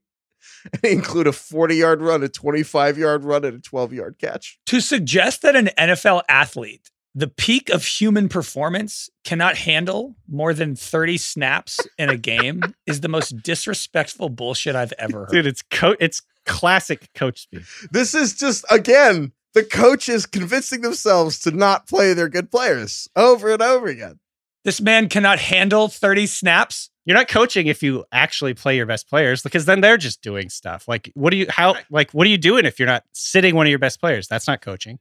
[0.73, 4.59] And include a 40 yard run, a 25 yard run, and a 12 yard catch.
[4.67, 10.75] to suggest that an NFL athlete, the peak of human performance, cannot handle more than
[10.75, 15.29] 30 snaps in a game is the most disrespectful bullshit I've ever heard.
[15.31, 17.63] Dude, it's co- it's classic coach speak.
[17.91, 23.51] This is just, again, the coaches convincing themselves to not play their good players over
[23.51, 24.19] and over again.
[24.63, 26.89] This man cannot handle 30 snaps.
[27.07, 30.49] You're not coaching if you actually play your best players because then they're just doing
[30.49, 30.89] stuff.
[30.89, 33.65] Like, what do you, how, like, what are you doing if you're not sitting one
[33.65, 34.27] of your best players?
[34.27, 34.99] That's not coaching.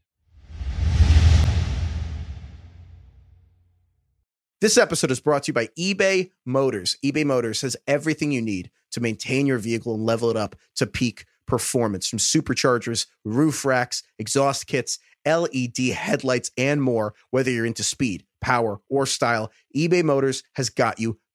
[4.60, 6.96] This episode is brought to you by eBay Motors.
[7.04, 10.86] eBay Motors has everything you need to maintain your vehicle and level it up to
[10.86, 17.14] peak performance from superchargers, roof racks, exhaust kits, LED headlights, and more.
[17.30, 21.18] Whether you're into speed, power, or style, eBay Motors has got you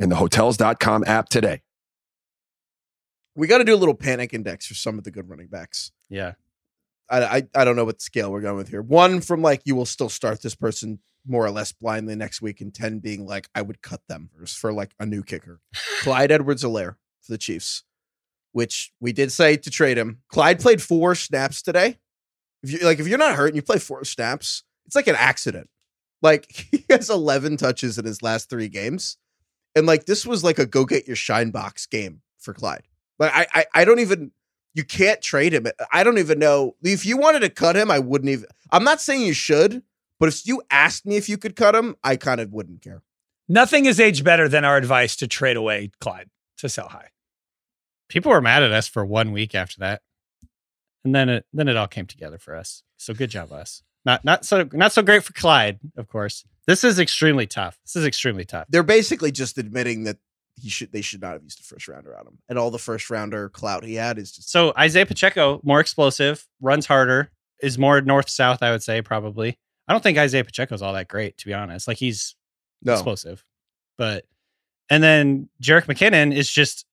[0.00, 1.62] in the Hotels.com app today.
[3.36, 5.92] We got to do a little panic index for some of the good running backs.
[6.08, 6.32] Yeah.
[7.08, 8.82] I, I I don't know what scale we're going with here.
[8.82, 12.60] One from like you will still start this person more or less blindly next week,
[12.60, 15.60] and ten being like I would cut them for, for like a new kicker.
[16.02, 17.84] Clyde Edwards-Helaire for the Chiefs.
[18.52, 20.18] which we did say to trade him.
[20.28, 21.98] Clyde played four snaps today.
[22.62, 25.16] If you like, if you're not hurt and you play four snaps, it's like an
[25.16, 25.68] accident.
[26.22, 29.16] Like he has 11 touches in his last three games,
[29.74, 32.82] and like this was like a go get your shine box game for Clyde.
[33.18, 34.32] Like I, I, I don't even.
[34.72, 35.66] You can't trade him.
[35.92, 37.90] I don't even know if you wanted to cut him.
[37.90, 38.46] I wouldn't even.
[38.70, 39.82] I'm not saying you should,
[40.20, 43.02] but if you asked me if you could cut him, I kind of wouldn't care.
[43.48, 47.08] Nothing is aged better than our advice to trade away Clyde to sell high.
[48.08, 50.02] People were mad at us for one week after that,
[51.04, 52.84] and then it then it all came together for us.
[52.96, 53.82] So good job, us.
[54.04, 56.44] Not not so not so great for Clyde, of course.
[56.70, 57.80] This is extremely tough.
[57.84, 58.66] This is extremely tough.
[58.68, 60.18] They're basically just admitting that
[60.54, 62.78] he should they should not have used a first rounder on him, and all the
[62.78, 67.76] first rounder clout he had is just So Isaiah Pacheco, more explosive, runs harder, is
[67.76, 68.62] more north south.
[68.62, 69.58] I would say probably.
[69.88, 71.88] I don't think Isaiah Pacheco's all that great, to be honest.
[71.88, 72.36] Like he's
[72.82, 72.92] no.
[72.92, 73.44] explosive,
[73.98, 74.26] but
[74.88, 76.86] and then Jerick McKinnon is just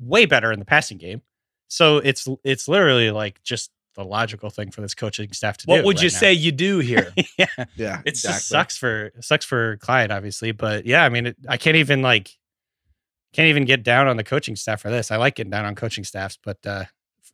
[0.00, 1.22] way better in the passing game.
[1.68, 5.72] So it's it's literally like just the logical thing for this coaching staff to do.
[5.72, 6.18] What would you now.
[6.18, 7.12] say you do here?
[7.38, 10.52] yeah, Yeah, it just sucks for sucks for Clyde, obviously.
[10.52, 12.30] But yeah, I mean, it, I can't even like
[13.32, 15.10] can't even get down on the coaching staff for this.
[15.10, 16.84] I like getting down on coaching staffs, but uh,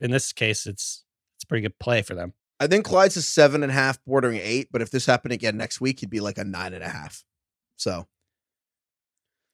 [0.01, 1.05] in this case, it's
[1.37, 2.35] it's a pretty good play for them.
[2.59, 4.69] I think Clyde's a seven and a half, bordering eight.
[4.71, 7.25] But if this happened again next week, he'd be like a nine and a half.
[7.77, 8.07] So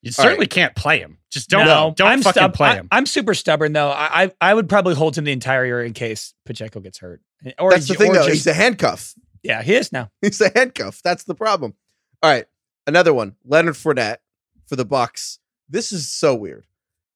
[0.06, 1.18] You All certainly can't play him.
[1.32, 2.86] Just don't No, don't I'm fucking stub- play him.
[2.92, 3.88] I'm super stubborn though.
[3.90, 7.20] I, I I would probably hold him the entire year in case Pacheco gets hurt.
[7.58, 8.20] Or that's the thing, though.
[8.20, 9.14] just- He's a handcuff.
[9.42, 10.10] yeah, he is now.
[10.22, 11.00] He's a handcuff.
[11.02, 11.74] That's the problem.
[12.22, 12.46] All right,
[12.86, 13.34] another one.
[13.44, 14.18] Leonard Fournette
[14.66, 15.40] for the Bucks.
[15.68, 16.64] This is so weird.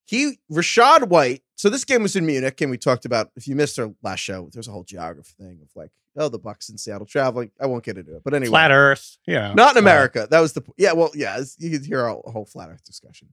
[0.05, 1.43] He Rachaad White.
[1.61, 3.33] So this game was in Munich, and we talked about.
[3.37, 6.39] If you missed our last show, there's a whole geography thing of like, oh, the
[6.39, 7.51] Bucks in Seattle traveling.
[7.61, 10.27] I won't get into it, but anyway, Flat Earth, yeah, not in America.
[10.31, 10.95] That was the yeah.
[10.95, 13.29] Well, yeah, you could hear a whole flat Earth discussion.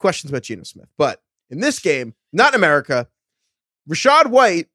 [0.00, 3.06] Questions about Geno Smith, but in this game, not in America.
[3.88, 4.66] Rachaad White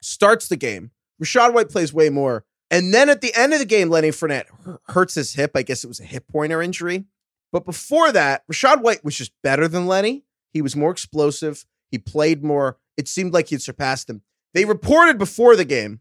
[0.00, 0.92] starts the game.
[1.22, 4.46] Rachaad White plays way more, and then at the end of the game, Lenny Fournette
[4.86, 5.50] hurts his hip.
[5.54, 7.04] I guess it was a hip pointer injury.
[7.52, 10.24] But before that, Rachaad White was just better than Lenny.
[10.50, 11.66] He was more explosive.
[11.90, 12.78] He played more.
[12.96, 14.22] It seemed like he'd surpassed him.
[14.54, 16.00] They reported before the game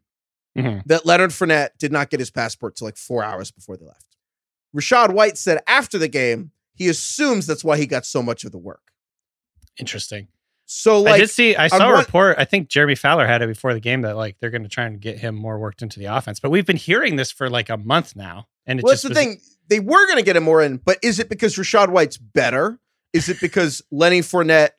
[0.58, 0.84] Mhm.
[0.86, 4.06] that Leonard Fournette did not get his passport till like four hours before they left.
[4.76, 8.52] Rachaad White said after the game, he assumes that's why he got so much of
[8.52, 8.92] the work.
[9.78, 10.28] Interesting.
[10.68, 11.56] So, like, I did see.
[11.56, 12.38] I saw a report.
[12.40, 14.86] I think Jeremy Fowler had it before the game that like they're going to try
[14.86, 16.40] and get him more worked into the offense.
[16.40, 19.18] But we've been hearing this for like a month now, and well, that's the was-
[19.18, 19.40] thing.
[19.68, 22.80] They were going to get him more in, but is it because Rachaad White's better?
[23.14, 24.70] Is it because Lenny Fournette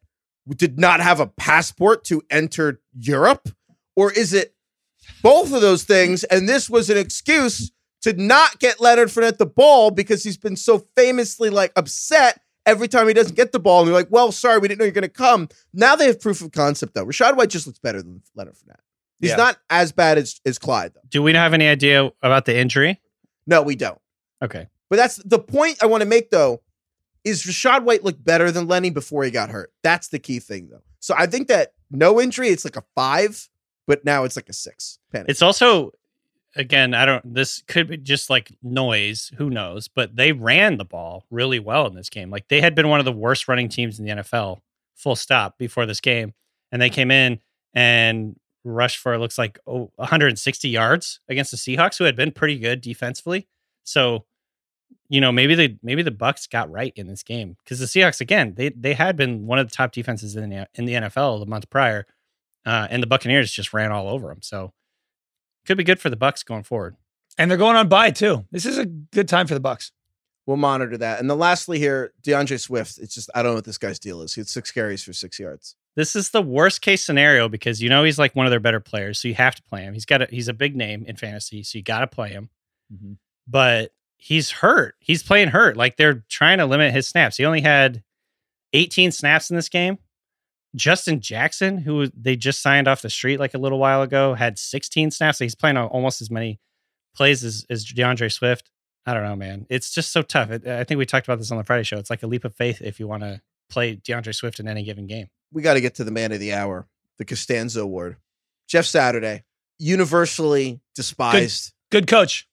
[0.55, 3.49] did not have a passport to enter Europe?
[3.97, 4.55] Or is it
[5.23, 6.25] both of those things?
[6.25, 7.71] And this was an excuse
[8.03, 12.89] to not get Leonard Fournette the ball because he's been so famously like upset every
[12.89, 13.81] time he doesn't get the ball.
[13.81, 15.49] And they're like, well, sorry, we didn't know you're going to come.
[15.73, 17.07] Now they have proof of concept, though.
[17.07, 18.81] Rachaad White just looks better than Leonard Fournette.
[19.21, 19.37] He's Yeah.
[19.37, 21.01] not as bad as, as Clyde, though.
[21.09, 23.01] Do we have any idea about the injury?
[23.47, 23.99] No, we don't.
[24.43, 24.69] Okay.
[24.91, 26.61] But that's the point I want to make, though.
[27.27, 29.73] Is Rachaad White look better than Lenny before he got hurt?
[29.83, 30.83] That's the key thing, though.
[31.01, 33.49] So I think that no injury, it's like a five,
[33.89, 35.01] but now it's like a six.
[35.11, 35.29] Panic.
[35.29, 35.91] It's also,
[36.55, 37.35] again, I don't.
[37.35, 39.33] This could be just like noise.
[39.39, 39.89] Who knows?
[39.89, 42.31] But they ran the ball really well in this game.
[42.31, 44.61] Like they had been one of the worst running teams in the NFL,
[44.95, 46.33] full stop, before this game,
[46.71, 47.41] and they came in
[47.75, 52.59] and rushed for looks like oh, 160 yards against the Seahawks, who had been pretty
[52.59, 53.49] good defensively.
[53.83, 54.27] So,
[55.09, 58.21] you know, maybe the maybe the Bucks got right in this game because the Seahawks
[58.21, 61.41] again they they had been one of the top defenses in the in the NFL
[61.41, 62.07] the month prior,
[62.65, 64.43] uh, and the Buccaneers just ran all over them.
[64.43, 64.73] So
[65.67, 66.97] could be good for the Bucks going forward.
[67.39, 68.47] And they're going on bye too.
[68.51, 69.93] This is a good time for the Bucks.
[70.47, 71.21] we'll monitor that.
[71.21, 72.99] And then lastly here, D'Andre Swift.
[72.99, 74.35] It's just I don't know what this guy's deal is.
[74.35, 75.77] He had six carries for six yards.
[75.97, 78.81] This is the worst case scenario because you know he's like one of their better
[78.81, 79.95] players, so you have to play him.
[79.95, 82.51] He's got a, he's a big name in fantasy, so you got to play him.
[83.49, 84.95] But he's hurt.
[85.01, 85.77] He's playing hurt.
[85.77, 87.37] Like they're trying to limit his snaps.
[87.37, 88.03] He only had
[88.73, 89.99] 18 snaps in this game.
[90.75, 94.59] Justin Jackson, who they just signed off the street like a little while ago, had
[94.59, 95.39] 16 snaps.
[95.39, 96.61] So he's playing almost as many
[97.15, 98.71] plays as, as D'Andre Swift.
[99.07, 99.67] I don't know, man.
[99.71, 100.51] It's just so tough.
[100.51, 101.97] It, I think we talked about this on the Friday show.
[101.97, 103.41] It's like a leap of faith if you want to
[103.71, 105.29] play D'Andre Swift in any given game.
[105.53, 106.87] We got to get to the man of the hour,
[107.19, 108.17] the Costanzo Award.
[108.69, 109.45] Jeff Saturday,
[109.79, 111.73] universally despised.
[111.91, 112.49] Good coach.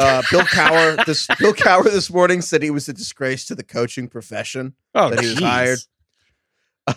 [0.00, 3.62] Uh, Bill Cowher, this Bill Cowher this morning said he was a disgrace to the
[3.62, 4.74] coaching profession.
[4.94, 5.42] Oh, That he was jeez.
[5.42, 5.78] hired.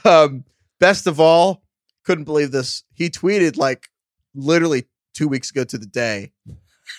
[0.06, 0.46] Um,
[0.80, 1.64] best of all,
[2.06, 2.84] couldn't believe this.
[2.94, 3.90] He tweeted like
[4.34, 6.32] literally two weeks ago to the day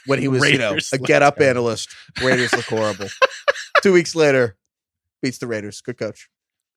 [0.07, 1.89] when he was, you know, a get up analyst.
[2.23, 3.09] Raiders look horrible.
[3.83, 4.57] two weeks later,
[5.23, 5.81] beats the Raiders.
[5.81, 6.29] Good coach.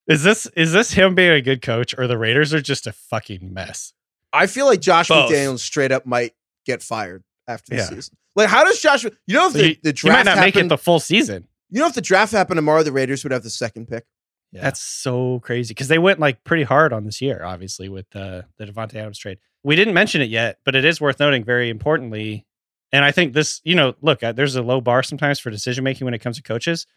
[0.08, 2.94] Is this is this him being a good coach or the Raiders are just a
[2.94, 3.94] fucking mess?
[4.32, 5.32] I feel like Josh Both.
[5.32, 6.34] McDaniels straight up might
[6.66, 7.86] get fired after the Yeah.
[7.90, 8.18] season.
[8.38, 9.04] Like, how does Josh?
[9.04, 11.48] You know, if the, he, the he draft might not make it the full season.
[11.72, 14.06] you know, if the draft happened tomorrow, the Raiders would have the second pick.
[14.54, 14.62] Yeah.
[14.62, 18.44] That's so crazy because they went like pretty hard on this year, obviously with uh,
[18.58, 19.40] the Davante Adams trade.
[19.64, 22.46] We didn't mention it yet, but it is worth noting very importantly.
[22.94, 25.84] And I think this, you know, look, uh, there's a low bar sometimes for decision
[25.84, 26.88] making when it comes to coaches.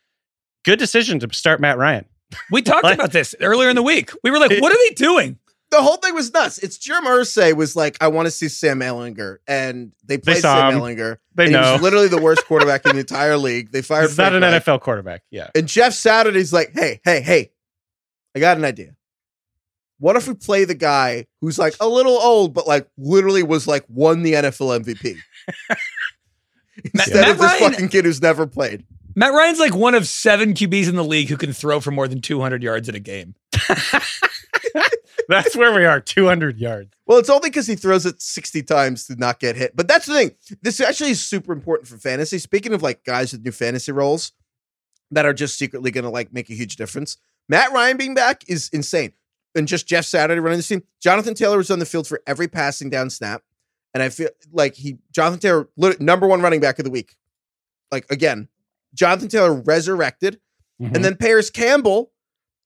[0.65, 2.05] Good decision to start Matt Ryan.
[2.53, 4.13] We talked Like- about this earlier in the week.
[4.23, 5.39] We were like, what are they doing?
[5.71, 6.59] The whole thing was nuts.
[6.59, 10.69] It's Jim Irsay was like, I want to see Sam Ehlinger, and they played saw
[10.69, 10.81] Sam him.
[10.81, 11.19] Ehlinger.
[11.37, 13.71] They and He was literally the worst quarterback in the entire league.
[13.71, 14.09] They fired.
[14.09, 14.65] he's not an Reich.
[14.65, 15.23] NFL quarterback.
[15.31, 15.51] Yeah.
[15.55, 17.53] And Jeff Saturday's like, hey, hey, hey,
[18.35, 18.97] I got an idea.
[20.01, 23.69] What if we play the guy who's like a little old, but like literally was
[23.69, 25.17] like won the NFL MVP
[26.95, 28.85] instead Matt of this Ryan- fucking kid who's never played?
[29.15, 32.09] Matt Ryan's like one of seven QBs in the league who can throw for more
[32.09, 33.35] than 200 yards in a game.
[35.31, 36.91] That's where we are 200 yards.
[37.07, 39.77] Well, it's only because he throws it 60 times to not get hit.
[39.77, 40.33] But that's the thing.
[40.61, 42.39] This actually is super important for fantasy.
[42.39, 44.33] Speaking of like guys with new fantasy roles
[45.13, 47.17] that are just secretly going to like make a huge difference,
[47.49, 49.13] Matt Ryan being back is insane.
[49.55, 50.83] And just Jeff Saturday running the team.
[51.01, 53.45] Jonathan Taylor was on the field for every passing down snap.
[53.95, 55.69] And I feel like he, Jonathan Taylor,
[56.01, 57.17] number one running back of the week.
[57.93, 58.49] Like again,
[58.95, 60.41] Jonathan Taylor resurrected.
[60.83, 60.95] Mm-hmm.
[60.97, 62.11] And then Parris Campbell,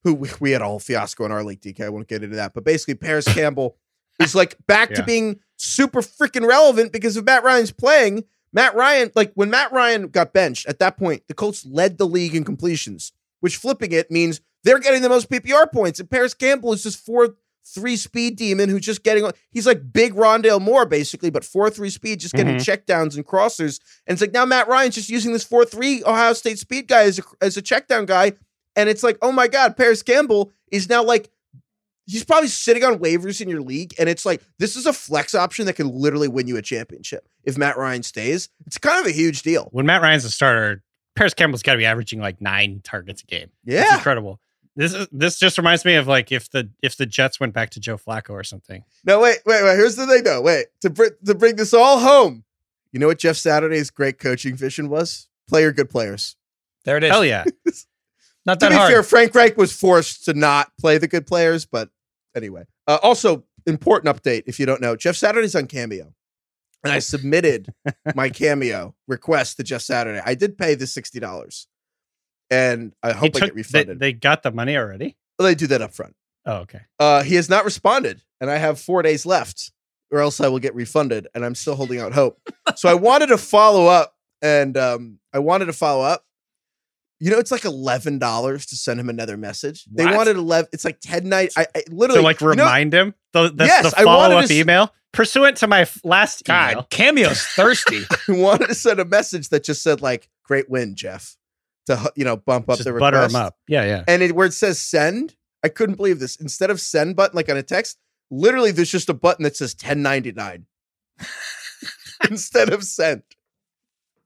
[0.04, 1.84] who we, we had a whole fiasco in our league, DK.
[1.84, 2.54] I won't get into that.
[2.54, 3.76] But basically, Parris Campbell
[4.20, 9.10] is like back to being super freaking relevant because of Matt Ryan's playing, Matt Ryan,
[9.16, 12.44] like when Matt Ryan got benched, at that point, the Colts led the league in
[12.44, 15.98] completions, which flipping it means they're getting the most PPR points.
[15.98, 17.34] And Parris Campbell is this 4
[17.66, 19.32] 3 speed demon who's just getting, on.
[19.50, 22.60] he's like big Rondale Moore, basically, but 4 3 speed, just getting Mhm.
[22.60, 23.80] checkdowns and crossers.
[24.06, 27.04] And it's like now Matt Ryan's just using this 4 3 Ohio State speed guy
[27.04, 28.34] as a, as a checkdown guy.
[28.76, 31.30] And it's like, oh my God, Parris Campbell is now like,
[32.06, 33.94] he's probably sitting on waivers in your league.
[33.98, 37.26] And it's like, this is a flex option that can literally win you a championship
[37.44, 38.48] if Matt Ryan stays.
[38.66, 39.68] It's kind of a huge deal.
[39.72, 40.82] when Matt Ryan's a starter,
[41.16, 43.50] Parris Campbell's got to be averaging like nine targets a game.
[43.64, 43.96] It's Yeah.
[43.96, 44.40] incredible.
[44.76, 47.70] This is this just reminds me of like if the if the Jets went back
[47.70, 48.82] to Joe Flacco or something.
[49.04, 49.76] No, wait, wait, wait.
[49.76, 50.40] Here's the thing though.
[50.40, 52.42] Wait, to, br- to bring this all home,
[52.90, 55.28] you know what Jeff Saturday's great coaching vision was?
[55.48, 56.34] Player good players.
[56.84, 57.10] There it is.
[57.12, 57.44] Hell yeah.
[58.46, 58.90] Not to that be hard.
[58.92, 61.88] fair, Frank Reich was forced to not play the good players, but
[62.36, 62.64] anyway.
[62.86, 66.12] Uh, also, important update if you don't know, Jeff Saturday's on Cameo.
[66.82, 67.72] And I submitted
[68.14, 70.20] my Cameo request to Jeff Saturday.
[70.24, 71.66] I did pay the $60.
[72.50, 73.98] And I hope I took- get they, refunded.
[74.00, 75.16] they got the money already.
[75.38, 76.14] Well, they do that up front.
[76.46, 76.82] Oh, okay.
[76.98, 79.72] Uh, he has not responded, and I have four days left,
[80.10, 81.26] or else I will get refunded.
[81.34, 82.38] And I'm still holding out hope.
[82.76, 86.26] so I wanted to follow up, and um, I wanted to follow up.
[87.24, 89.84] You know, it's like eleven dollars to send him another message.
[89.90, 90.68] They wanted eleven.
[90.74, 91.52] It's like ten night.
[91.56, 93.14] I, I literally To like you know- remind him.
[93.32, 96.44] The, that's Yes, the I wanted follow up to email pursuant to my f- last
[96.44, 96.86] God, email.
[96.90, 98.02] Cameo's thirsty.
[98.28, 101.36] I wanted to send a message that just said like "Great win, Jeff,"
[101.86, 103.34] to you know bump up Just the butter request.
[103.34, 103.56] him up.
[103.68, 104.04] Yeah, yeah.
[104.06, 106.36] And it, where it says send, I couldn't believe this.
[106.36, 107.96] Instead of send button like on a text,
[108.30, 110.66] literally there's just a button that says 1099
[112.30, 113.22] instead of send.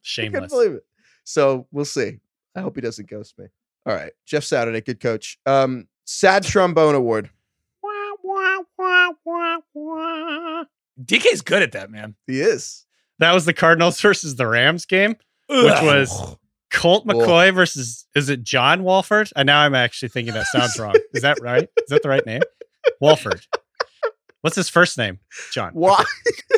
[0.02, 0.30] Shameless.
[0.30, 0.86] I couldn't believe it.
[1.24, 2.18] So we'll see.
[2.58, 3.46] I hope he doesn't ghost me.
[3.86, 4.12] All right.
[4.26, 5.38] Jeff Saturday, good coach.
[5.46, 7.30] Um, sad trombone award.
[11.02, 12.16] DK's good at that, man.
[12.26, 12.84] He is.
[13.18, 15.16] That was the Cardinals versus the Rams game,
[15.48, 16.36] which was
[16.70, 19.30] Colt McCoy versus is it John Walford?
[19.36, 20.94] And now I'm actually thinking that sounds wrong.
[21.14, 21.68] Is that right?
[21.78, 22.42] Is that the right name?
[23.00, 23.46] Walford.
[24.42, 25.18] What's his first name?
[25.52, 25.72] John.
[25.74, 26.04] Wa-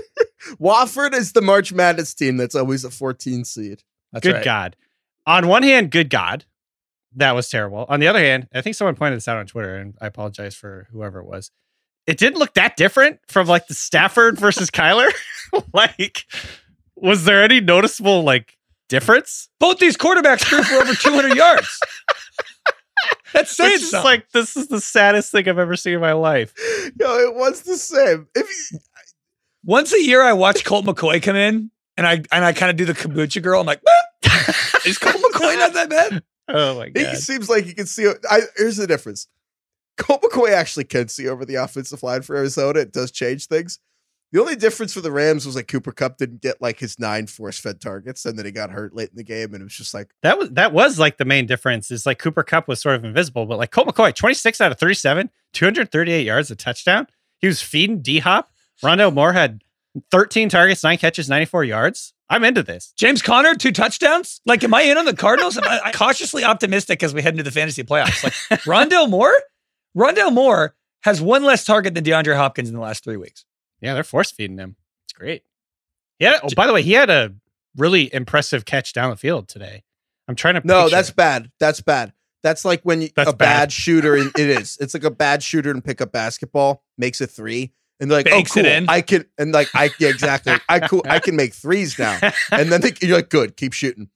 [0.60, 3.82] Wofford is the March Madness team that's always a 14 seed.
[4.12, 4.44] That's good right.
[4.44, 4.76] God.
[5.26, 6.44] On one hand, good God,
[7.16, 7.86] that was terrible.
[7.88, 10.54] On the other hand, I think someone pointed this out on Twitter, and I apologize
[10.54, 11.50] for whoever it was.
[12.06, 15.10] It didn't look that different from like the Stafford versus Kyler.
[15.72, 16.24] like,
[16.96, 18.56] was there any noticeable like
[18.88, 19.48] difference?
[19.60, 21.78] Both these quarterbacks threw for over 200 yards.
[23.32, 24.04] That's saying Which something.
[24.04, 26.52] like this is the saddest thing I've ever seen in my life.
[26.98, 28.26] Yo, it was the same.
[28.34, 28.78] If you,
[29.64, 32.76] Once a year, I watch Colt McCoy come in, and I and I kind of
[32.76, 33.60] do the kombucha girl.
[33.60, 34.52] I'm like, "Eh,
[34.86, 36.22] is Colt McCoy not that bad?
[36.48, 37.10] Oh my god!
[37.10, 38.10] he seems like he can see.
[38.30, 39.28] I, here's the difference.
[39.98, 42.80] Colt McCoy actually can see over the offensive line for Arizona.
[42.80, 43.78] It does change things.
[44.32, 47.26] The only difference for the Rams was like Cooper Kupp didn't get like his nine
[47.26, 49.76] force fed targets, and then he got hurt late in the game, and it was
[49.76, 51.90] just like, That was that was like the main difference.
[51.90, 54.78] Is like Cooper Kupp was sort of invisible, but like Colt McCoy, 26 out of
[54.78, 57.08] 37, 238 yards, a touchdown.
[57.40, 58.52] He was feeding D Hop.
[58.82, 59.62] Rondale Moore had
[60.10, 62.14] 13 targets, nine catches, 94 yards.
[62.28, 62.92] I'm into this.
[62.96, 64.40] James Conner, two touchdowns.
[64.46, 65.56] Like, am I in on the Cardinals?
[65.58, 68.22] Am I, I'm cautiously optimistic as we head into the fantasy playoffs.
[68.22, 68.32] Like,
[68.62, 69.34] Rondale Moore,
[69.96, 73.44] Rondale Moore has one less target than DeAndre Hopkins in the last three weeks.
[73.80, 74.76] Yeah, they're force feeding him.
[75.06, 75.42] It's great.
[76.20, 76.38] Yeah.
[76.42, 77.34] Oh, by the way, he had a
[77.76, 79.82] really impressive catch down the field today.
[80.28, 80.64] I'm trying to.
[80.64, 81.50] No, picture that's bad.
[81.58, 82.12] That's bad.
[82.42, 83.72] That's like when you, That's a bad, bad.
[83.72, 84.16] shooter.
[84.16, 84.78] In, it is.
[84.80, 88.42] It's like a bad shooter in pickup basketball makes a three, and they're like, "Oh,
[88.42, 88.84] cool.
[88.88, 90.54] I can." And like, I yeah, exactly.
[90.68, 91.02] I cool.
[91.08, 92.18] I can make threes now.
[92.52, 94.08] And then they, you're like, "Good, keep shooting."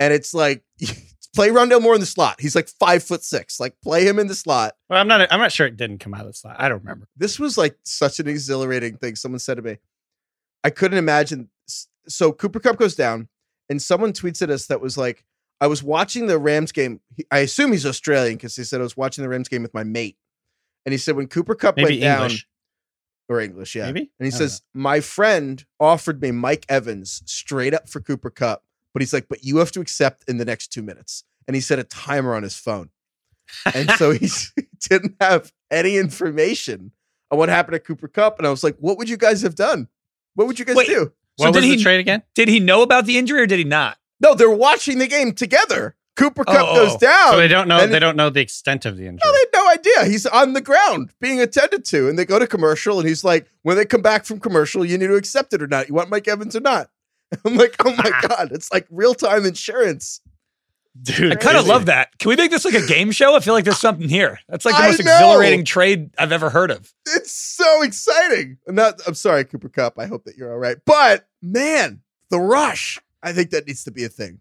[0.00, 0.62] And it's like,
[1.34, 2.40] play Rondale Moore in the slot.
[2.40, 3.60] He's like five foot six.
[3.60, 4.74] Like, play him in the slot.
[4.90, 5.32] Well, I'm not.
[5.32, 6.56] I'm not sure it didn't come out of the slot.
[6.58, 7.06] I don't remember.
[7.16, 9.16] This was like such an exhilarating thing.
[9.16, 9.78] Someone said to me,
[10.64, 11.48] I couldn't imagine.
[12.08, 13.28] So Cooper Kupp goes down,
[13.68, 15.24] and someone tweets at us that was like,
[15.60, 17.00] I was watching the Rams game.
[17.30, 19.84] I assume he's Australian because he said I was watching the Rams game with my
[19.84, 20.16] mate.
[20.86, 22.46] And he said when Cooper Kupp Maybe went down, English.
[23.28, 23.86] Or English, yeah.
[23.86, 24.10] Maybe.
[24.18, 28.30] And he I don't says, My friend offered me Mike Evans straight up for Cooper
[28.30, 28.62] Kupp,
[28.94, 31.24] but he's like, But you have to accept in the next two minutes.
[31.46, 32.90] And he set a timer on his phone.
[33.74, 34.28] And so he
[34.88, 36.92] didn't have any information
[37.30, 38.38] on what happened to Cooper Kupp.
[38.38, 39.88] And I was like, What would you guys have done?
[40.34, 40.86] What would you guys Wait.
[40.86, 41.12] do?
[41.38, 42.22] So what did was he the trade again?
[42.34, 43.96] did he know about the injury or did he not?
[44.20, 45.94] No, they're watching the game together.
[46.18, 47.30] Cooper Kupp Oh, goes down.
[47.30, 47.86] So they don't know.
[47.86, 49.20] They it- don't know the extent of the injury.
[49.24, 50.10] No, they had no idea.
[50.10, 53.46] He's on the ground being attended to, and they go to commercial, and he's like,
[53.62, 55.88] "When they come back from commercial, you need to accept it or not.
[55.88, 56.90] You want Mike Evans or not?"
[57.44, 60.20] I'm like, "Oh my god, it's like real time insurance."
[61.00, 62.18] Dude, I kind of love that.
[62.18, 63.36] Can we make this like a game show?
[63.36, 64.40] I feel like there's something here.
[64.48, 66.92] That's like the most exhilarating trade I've ever heard of.
[67.06, 68.58] It's so exciting.
[68.66, 69.00] I'm not.
[69.06, 69.96] I'm sorry, Cooper Kupp.
[70.00, 70.78] I hope that you're all right.
[70.84, 72.00] But man,
[72.30, 72.98] the rush.
[73.22, 74.40] I think that needs to be a thing.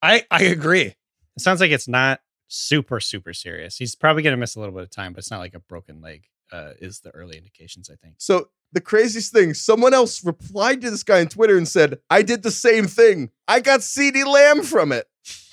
[0.00, 0.94] I I agree.
[1.38, 2.18] It sounds like it's not
[2.48, 3.76] super super serious.
[3.76, 5.60] He's probably going to miss a little bit of time, but it's not like a
[5.60, 6.24] broken leg.
[6.50, 7.88] Uh, is the early indications?
[7.88, 8.16] I think.
[8.18, 12.22] So the craziest thing, someone else replied to this guy on Twitter and said, "I
[12.22, 13.30] did the same thing.
[13.46, 15.06] I got CeeDee Lamb from it."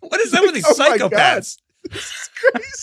[0.00, 1.58] What is that with these Oh psychopaths?
[1.90, 2.30] This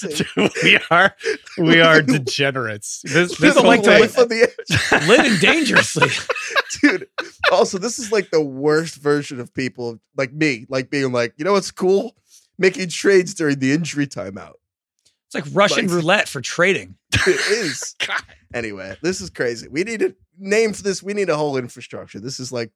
[0.01, 0.25] is crazy.
[0.63, 1.15] we are
[1.57, 3.01] we are degenerates.
[3.03, 5.07] This, this whole like Life on the edge.
[5.07, 6.09] Living dangerously.
[6.81, 7.07] dude.
[7.51, 11.45] Also, this is like the worst version of people like me, like being like, you
[11.45, 12.15] know what's cool?
[12.57, 14.53] Making trades during the injury timeout.
[15.27, 16.95] It's like Russian Like- roulette for trading.
[17.27, 17.95] It is.
[18.53, 19.67] anyway, this is crazy.
[19.67, 21.01] We need a name for this.
[21.01, 22.19] We need a whole infrastructure.
[22.19, 22.71] This is like,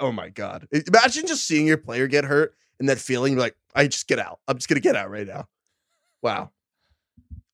[0.00, 0.66] oh my god!
[0.72, 4.40] Imagine just seeing your player get hurt and that feeling like, I just get out.
[4.48, 5.46] I'm just gonna get out right now.
[6.22, 6.50] Wow.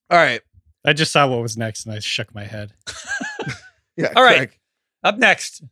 [0.09, 0.41] All right.
[0.85, 2.73] I just saw what was next, and I shook my head.
[3.97, 4.13] Yeah.
[4.17, 4.39] All right.
[4.39, 4.59] Craig.
[5.05, 5.63] Up next,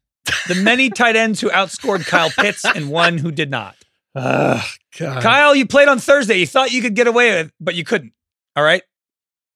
[0.47, 3.75] the many tight ends who outscored Kyle Pitts and one who did not.
[4.15, 4.63] Oh,
[4.99, 5.23] God.
[5.23, 6.37] Kyle, you played on Thursday.
[6.37, 8.13] You thought you could get away with, it, but you couldn't.
[8.57, 8.83] All right.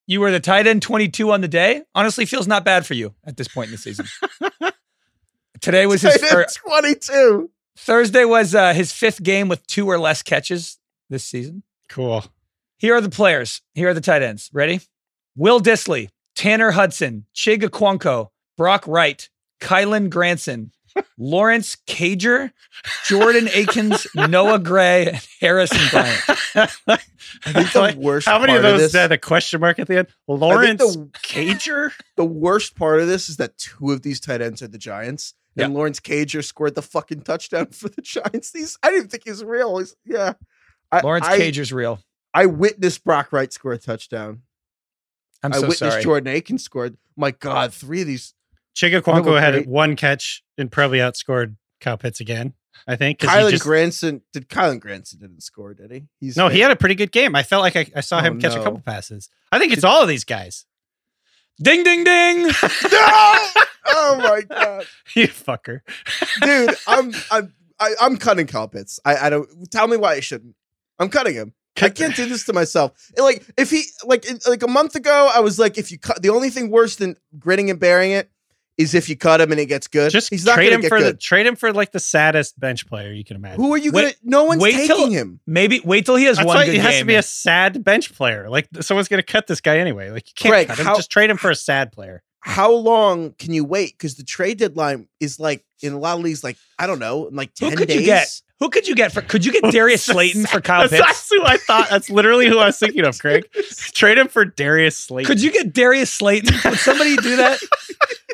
[0.07, 1.83] You were the tight end 22 on the day.
[1.95, 4.07] Honestly, feels not bad for you at this point in the season.
[5.61, 7.51] Today was his Tight end fir- 22.
[7.77, 10.79] Thursday was uh, his fifth game with two or less catches
[11.11, 11.63] this season.
[11.89, 12.25] Cool.
[12.79, 13.63] Here are the players.
[13.75, 14.51] Here are the tight ends.
[14.53, 14.81] Ready?
[15.35, 19.29] Will Dissly, Tanner Hudson, Chig Brock Wright,
[19.61, 20.73] Kylen Granson,
[21.19, 22.53] Lawrence Cager,
[23.07, 26.21] Jordan Akins, Noah Gray, and Harrison Bryant.
[26.55, 26.97] I
[27.53, 28.27] think the Like, worst.
[28.27, 30.09] How many of part those this- had a question mark at the end?
[30.29, 31.93] I Lawrence the- Cager?
[32.17, 35.35] The worst part of this is that two of these tight ends are the Giants,
[35.57, 38.53] and Lawrence Cager scored the fucking touchdown for the Giants.
[38.53, 39.79] These I didn't think he was real.
[39.79, 40.33] He's, yeah,
[40.91, 42.01] I, Lawrence I, Cager's real.
[42.33, 44.43] I witnessed Brock Wright score a touchdown.
[45.43, 46.03] I'm I witnessed sorry.
[46.03, 46.97] Jordan Akins scored.
[47.17, 48.33] My God, three of these.
[48.77, 52.53] Chig Okonkwo had great- one catch and probably outscored Kyle Pitts again.
[52.87, 54.49] I think Kylen just- Granson did.
[54.51, 56.05] Kylen Granson didn't score, did he?
[56.21, 57.35] He's no, he had a pretty good game.
[57.35, 59.31] I felt like I, I saw Oh, him catch a couple passes.
[59.51, 60.67] I think it's all of these guys.
[61.59, 62.43] Ding, ding, ding.
[62.43, 62.53] no.
[63.87, 65.81] oh my God, you fucker.
[66.43, 69.01] dude, I'm I'm I, I'm cutting Kyle Pitts.
[69.07, 70.55] I I don't tell me why I shouldn't.
[70.99, 71.55] I'm cutting him.
[71.81, 72.93] I can't do this to myself.
[73.17, 76.21] And, Like if he like like a month ago, I was like, if you cut
[76.23, 78.31] the only thing worse than gritting and bearing it
[78.79, 80.11] is if you cut him and it gets good.
[80.11, 82.87] Just he's not trade him get for the trade him for like the saddest bench
[82.87, 83.61] player you can imagine.
[83.61, 84.15] Who are you Wait- gonna?
[84.23, 85.41] No one's wait taking till- him.
[85.47, 87.01] Maybe wait till he has That's one why good it has game.
[87.01, 88.49] to be a sad bench player.
[88.51, 90.11] Like someone's going to cut this guy anyway.
[90.11, 90.87] Like you can't Greg, cut him.
[90.87, 92.23] how- Just trade him for a sad player.
[92.41, 93.95] How long can you wait?
[93.99, 97.27] Because the trade deadline is like in a lot of leagues, like I don't know,
[97.27, 98.01] in like Who ten could days.
[98.01, 98.41] you get?
[98.61, 99.21] Who could you get for?
[99.21, 101.05] Could you get Darius Slayton for Kyle That's, Pitts?
[101.05, 101.91] that's who I thought.
[101.91, 103.47] That's literally who I was thinking of, Craig.
[103.93, 105.27] Trade him for Darius Slayton.
[105.27, 106.55] Could you get Darius Slayton?
[106.65, 107.59] Would somebody do that?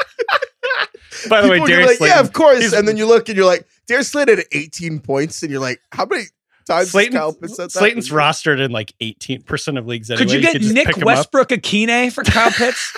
[1.28, 2.16] By the way, People are Darius like, Slayton.
[2.16, 2.58] yeah, of course.
[2.60, 5.60] he's- And then you look and you're like, Darius Slayton had 18 points, and you're
[5.60, 6.24] like, how many
[6.66, 7.70] times Slayton, has Kyle said that?
[7.72, 10.24] Slayton's rostered in like 18% of leagues anyway.
[10.24, 11.06] Could you get just Nick pick him up.
[11.06, 12.92] Westbrook Ikhine for Kyle Pitts?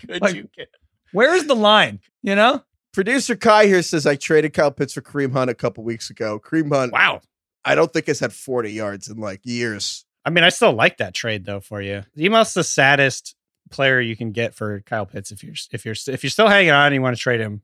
[0.00, 0.68] Could Like- you get?
[1.12, 2.00] Where is the line?
[2.22, 2.62] You know?
[2.92, 6.38] Producer Kai here says I traded Kyle Pitts for Kareem Hunt a couple weeks ago.
[6.40, 7.20] Kareem Hunt, Wow.
[7.64, 10.04] I don't think has had 40 yards in like years.
[10.24, 12.02] I mean, I still like that trade though for you.
[12.18, 13.34] Emo's the saddest
[13.72, 16.70] player you can get for Kyle Pitts if you're if you're if you're still hanging
[16.70, 17.62] on and you want to trade him.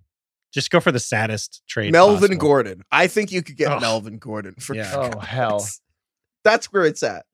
[0.53, 1.93] Just go for the saddest trade.
[1.93, 2.37] Melvin possible.
[2.39, 2.83] Gordon.
[2.91, 3.81] I think you could get Ugh.
[3.83, 4.91] Melvin Gordon for Yeah.
[4.95, 5.59] Oh, Kyle Oh, hell.
[5.59, 5.81] Pitts.
[6.43, 7.27] That's where it's at.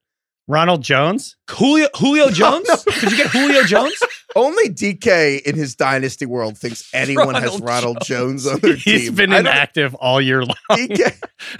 [0.47, 1.37] Ronald Jones.
[1.49, 2.67] Julio Julio Jones?
[2.67, 2.75] no.
[2.93, 3.97] Could you get Julio Jones?
[4.35, 8.83] Only DK in his dynasty world thinks anyone has Ronald Ronald Jones, on their He's
[8.83, 8.93] team.
[9.01, 10.55] He's don't- inactive all year long.
[10.71, 11.17] DK,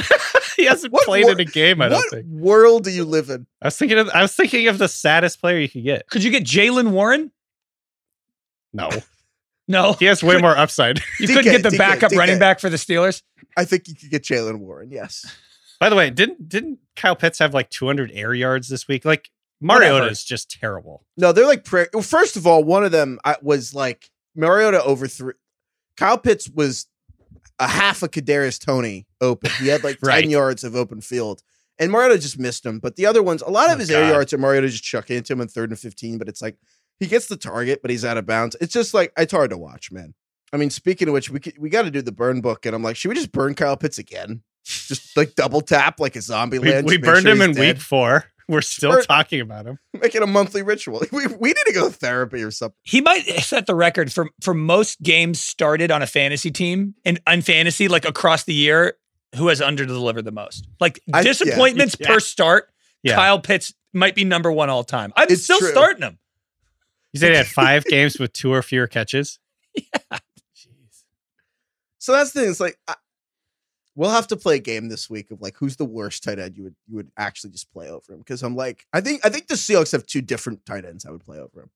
[0.57, 1.81] he hasn't What played wor- in a game.
[1.81, 2.25] I don't think.
[2.27, 3.47] what world do you live in?
[3.61, 6.09] I was thinking of I was thinking of the saddest player you could get.
[6.09, 7.31] Could you get Jaylen Warren?
[8.73, 8.89] No,
[9.69, 9.93] No.
[9.93, 10.99] he has way more upside.
[11.19, 12.17] You DK, couldn't get the DK, backup DK.
[12.17, 13.21] running back for the Steelers?
[13.55, 14.91] I think you could get Jaylen Warren.
[14.91, 15.25] Yes.
[15.79, 19.05] By the way, didn't didn't Kyle Pitts have like 200 air yards this week?
[19.05, 19.34] Like Whatever.
[19.61, 21.05] Mariota is just terrible.
[21.17, 21.63] No, they're like.
[21.63, 25.33] Pra- well, first of all, one of them I, was like Mariota overthrew.
[25.97, 26.87] Kyle Pitts was
[27.59, 29.49] a half a Kadarius Toney open.
[29.59, 31.41] He had like ten yards of open field,
[31.79, 32.79] and Mariota just missed him.
[32.79, 35.17] But the other ones, a lot of Oh, his air yards are Mariota just chucking
[35.17, 36.17] into him in third and fifteen.
[36.17, 36.57] But it's like
[36.99, 38.55] he gets the target, but he's out of bounds.
[38.59, 40.13] It's just like it's hard to watch, man.
[40.53, 42.75] I mean, speaking of which, we could, we got to do the burn book, and
[42.75, 44.43] I'm like, should we just burn Kyle Pitts again?
[44.65, 46.87] Just like double tap like a zombie We, land.
[46.87, 47.75] we burned him in dead?
[47.75, 48.25] week four.
[48.49, 49.79] We're still Burn- talking about him.
[49.93, 51.01] Make it a monthly ritual.
[51.11, 52.75] We, we need to go to therapy or something.
[52.83, 57.19] He might set the record for for most games started on a fantasy team and
[57.25, 58.97] on fantasy like across the year
[59.35, 60.67] who has under delivered the most.
[60.79, 62.07] Like I- disappointments Yeah.
[62.07, 62.69] per start,
[63.03, 63.15] Yeah.
[63.15, 65.11] Kyle Pitts might be number one all time.
[65.15, 65.71] I'm It's still true.
[65.71, 66.19] starting him.
[67.13, 69.39] You said he had five games with two or fewer catches.
[69.75, 69.83] Yeah.
[70.55, 71.03] Jeez.
[71.97, 72.49] So that's the thing.
[72.51, 72.95] It's like I,
[73.95, 76.57] we'll have to play a game this week of like who's the worst tight end
[76.57, 79.29] you would you would actually just play over him because I'm like I think I
[79.29, 81.69] think the Seahawks have two different tight ends I would play over him.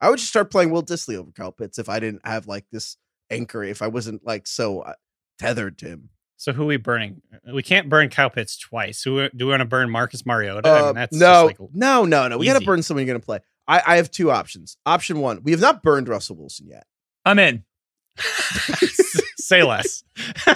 [0.00, 2.64] I would just start playing Will Dissly over Kyle Pitts if I didn't have like
[2.72, 2.96] this
[3.30, 4.94] anchor if I wasn't like so uh,
[5.38, 6.08] tethered to him.
[6.38, 7.20] So who we burning?
[7.52, 9.02] We can't burn Kyle Pitts twice.
[9.02, 10.66] Who do we want to burn Marcus Mariota?
[10.66, 12.38] I Uh, mean, that's no, just like no, no, no.
[12.38, 13.40] We got to burn someone you're going to play.
[13.68, 14.78] I, I have two options.
[14.86, 16.86] Option one: we have not burned Russell Wilson yet.
[17.26, 17.64] I'm in.
[19.36, 20.02] say less.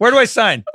[0.00, 0.64] Where do I sign?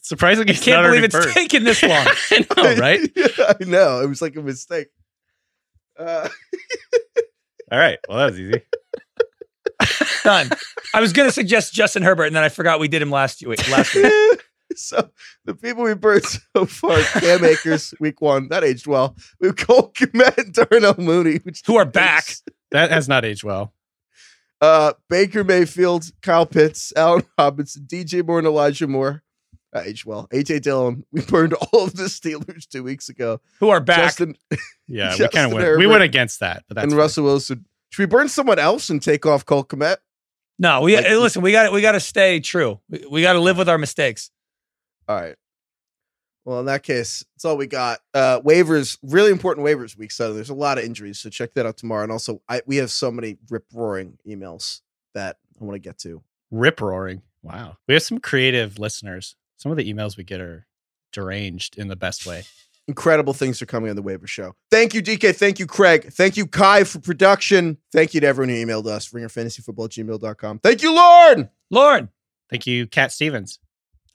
[0.00, 2.06] Surprisingly, I can't believe it's taken this long.
[2.30, 3.00] I know, right?
[3.16, 4.00] I know.
[4.00, 4.90] It was like a mistake.
[5.98, 6.28] Uh,
[7.72, 7.98] All right.
[8.08, 8.62] Well, that was easy.
[10.22, 10.50] Done.
[10.94, 13.68] I was gonna suggest Justin Herbert, and then I forgot we did him last week.
[13.68, 14.12] Last week.
[14.76, 15.10] so
[15.46, 19.16] the people we burned so far, Cam Akers, week one, that aged well.
[19.40, 22.36] We've Cole Kmet and Darnell Mooney, which Who are back.
[22.70, 23.74] That has not aged well.
[24.60, 29.22] Uh, Baker Mayfield, Kyle Pitts, Allen Robinson, DJ Moore, and Elijah Moore.
[29.72, 30.26] That aged well.
[30.32, 31.04] AJ Dillon.
[31.12, 33.40] We burned all of the Steelers two weeks ago.
[33.60, 33.98] Who are back.
[33.98, 34.36] Justin
[34.88, 35.64] Yeah, we kind of went.
[35.64, 36.98] Herbert We went against that, but that's and fine.
[36.98, 37.64] Russell Wilson.
[37.90, 39.96] Should we burn someone else and take off Cole Kmet?
[40.58, 41.40] no, we Like- listen.
[41.42, 42.80] We got we got to stay true.
[42.90, 44.30] We, we got to live with our mistakes.
[45.08, 45.36] All right.
[46.44, 48.00] Well, in that case, that's all we got.
[48.14, 50.10] Uh waivers, really important waivers week.
[50.10, 51.20] So there's a lot of injuries.
[51.20, 52.02] So check that out tomorrow.
[52.02, 54.80] And also, I we have so many rip roaring emails
[55.14, 56.22] that I want to get to.
[56.50, 57.22] rip roaring.
[57.42, 59.34] Wow, we have some creative listeners.
[59.56, 60.66] Some of the emails we get are
[61.12, 62.44] deranged in the best way.
[62.88, 64.54] Incredible things are coming on the waiver show.
[64.70, 65.34] Thank you, DK.
[65.36, 66.12] Thank you, Craig.
[66.12, 67.76] Thank you, Kai, for production.
[67.92, 70.58] Thank you to everyone who emailed us, ringerfantasyfootball@gmail.com.
[70.60, 71.48] Thank you, Lord.
[71.70, 72.08] Lord,
[72.50, 73.58] Thank you, Cat Stevens.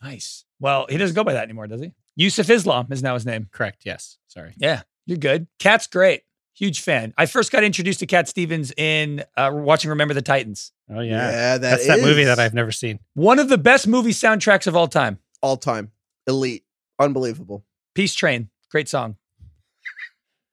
[0.01, 0.43] nice.
[0.59, 1.93] Well, he doesn't go by that anymore, does he?
[2.15, 3.47] Yusuf Islam is now his name.
[3.51, 3.81] Correct.
[3.85, 4.17] Yes.
[4.27, 4.53] Sorry.
[4.57, 5.47] Yeah, you're good.
[5.59, 6.21] Cat's great.
[6.53, 7.13] Huge fan.
[7.17, 10.71] I first got introduced to Cat Stevens in uh, watching Remember the Titans.
[10.89, 11.57] Oh yeah.
[11.57, 12.99] that That's that movie that I've never seen.
[13.13, 15.19] One of the best movie soundtracks of all time.
[15.41, 15.91] all time
[16.27, 16.63] elite,
[16.97, 18.49] unbelievable, Peace Train.
[18.71, 19.17] Great song.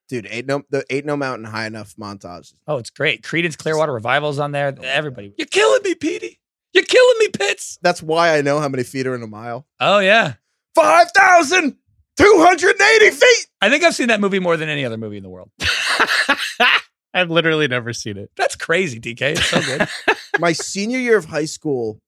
[0.09, 0.27] dude.
[0.29, 2.53] Ain't no the ain't no mountain high enough montage.
[2.67, 3.21] Oh, it's great.
[3.23, 4.75] Creedence Clearwater Revival's on there.
[4.83, 5.33] Everybody.
[5.37, 6.39] You're killing me, Petey.
[6.73, 7.77] You're killing me, Pitts.
[7.81, 9.67] That's why I know how many feet are in a mile.
[9.79, 10.33] Oh, yeah.
[10.75, 11.77] Five thousand
[12.17, 13.47] two hundred eighty feet.
[13.61, 15.51] I think I've seen that movie more than any other movie in the world.
[17.13, 18.31] I've literally never seen it.
[18.35, 19.37] That's crazy, DK.
[19.37, 19.87] It's so good.
[20.39, 21.99] my senior year of high school,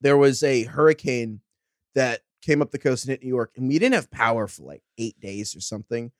[0.00, 1.40] there was a hurricane
[1.94, 4.64] that came up the coast and hit New York, and we didn't have power for
[4.64, 6.10] like eight days or something.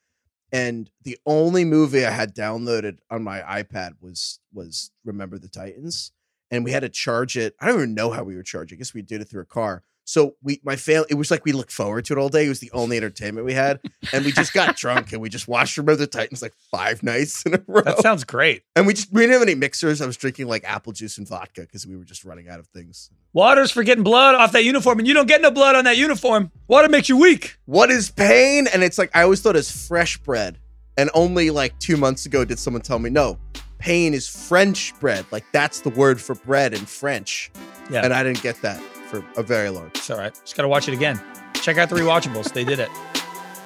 [0.52, 6.12] And the only movie I had downloaded on my iPad was was Remember the Titans,
[6.50, 7.54] and we had to charge it.
[7.60, 8.76] I don't even know how we were charging.
[8.76, 9.82] I guess we did it through a car.
[10.06, 12.44] So we, my family, it was like we looked forward to it all day.
[12.44, 13.80] It was the only entertainment we had,
[14.12, 17.42] and we just got drunk and we just watched Remember the Titans like five nights
[17.46, 17.80] in a row.
[17.82, 18.62] that sounds great.
[18.76, 20.02] and we just we didn't have any mixers.
[20.02, 22.66] I was drinking like apple juice and vodka because we were just running out of
[22.68, 23.10] things.
[23.32, 25.96] Water's for getting blood off that uniform, and you don't get no blood on that
[25.96, 26.52] uniform.
[26.68, 27.56] Water makes you weak.
[27.64, 28.66] What is pain?
[28.72, 30.58] And it's like I always thought it was fresh bread.
[30.96, 33.36] And only like two months ago did someone tell me, no,
[33.78, 35.24] pain is French bread.
[35.32, 37.50] Like that's the word for bread in French.
[37.90, 38.02] Yeah.
[38.04, 38.80] And I didn't get that
[39.22, 39.92] for a very long time.
[39.94, 40.34] It's all right.
[40.34, 41.20] Just got to watch it again.
[41.54, 42.52] Check out the rewatchables.
[42.52, 42.90] They did it.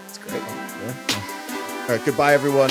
[0.07, 0.43] It's great.
[0.43, 0.95] Yeah.
[1.83, 2.05] All right.
[2.05, 2.71] Goodbye, everyone.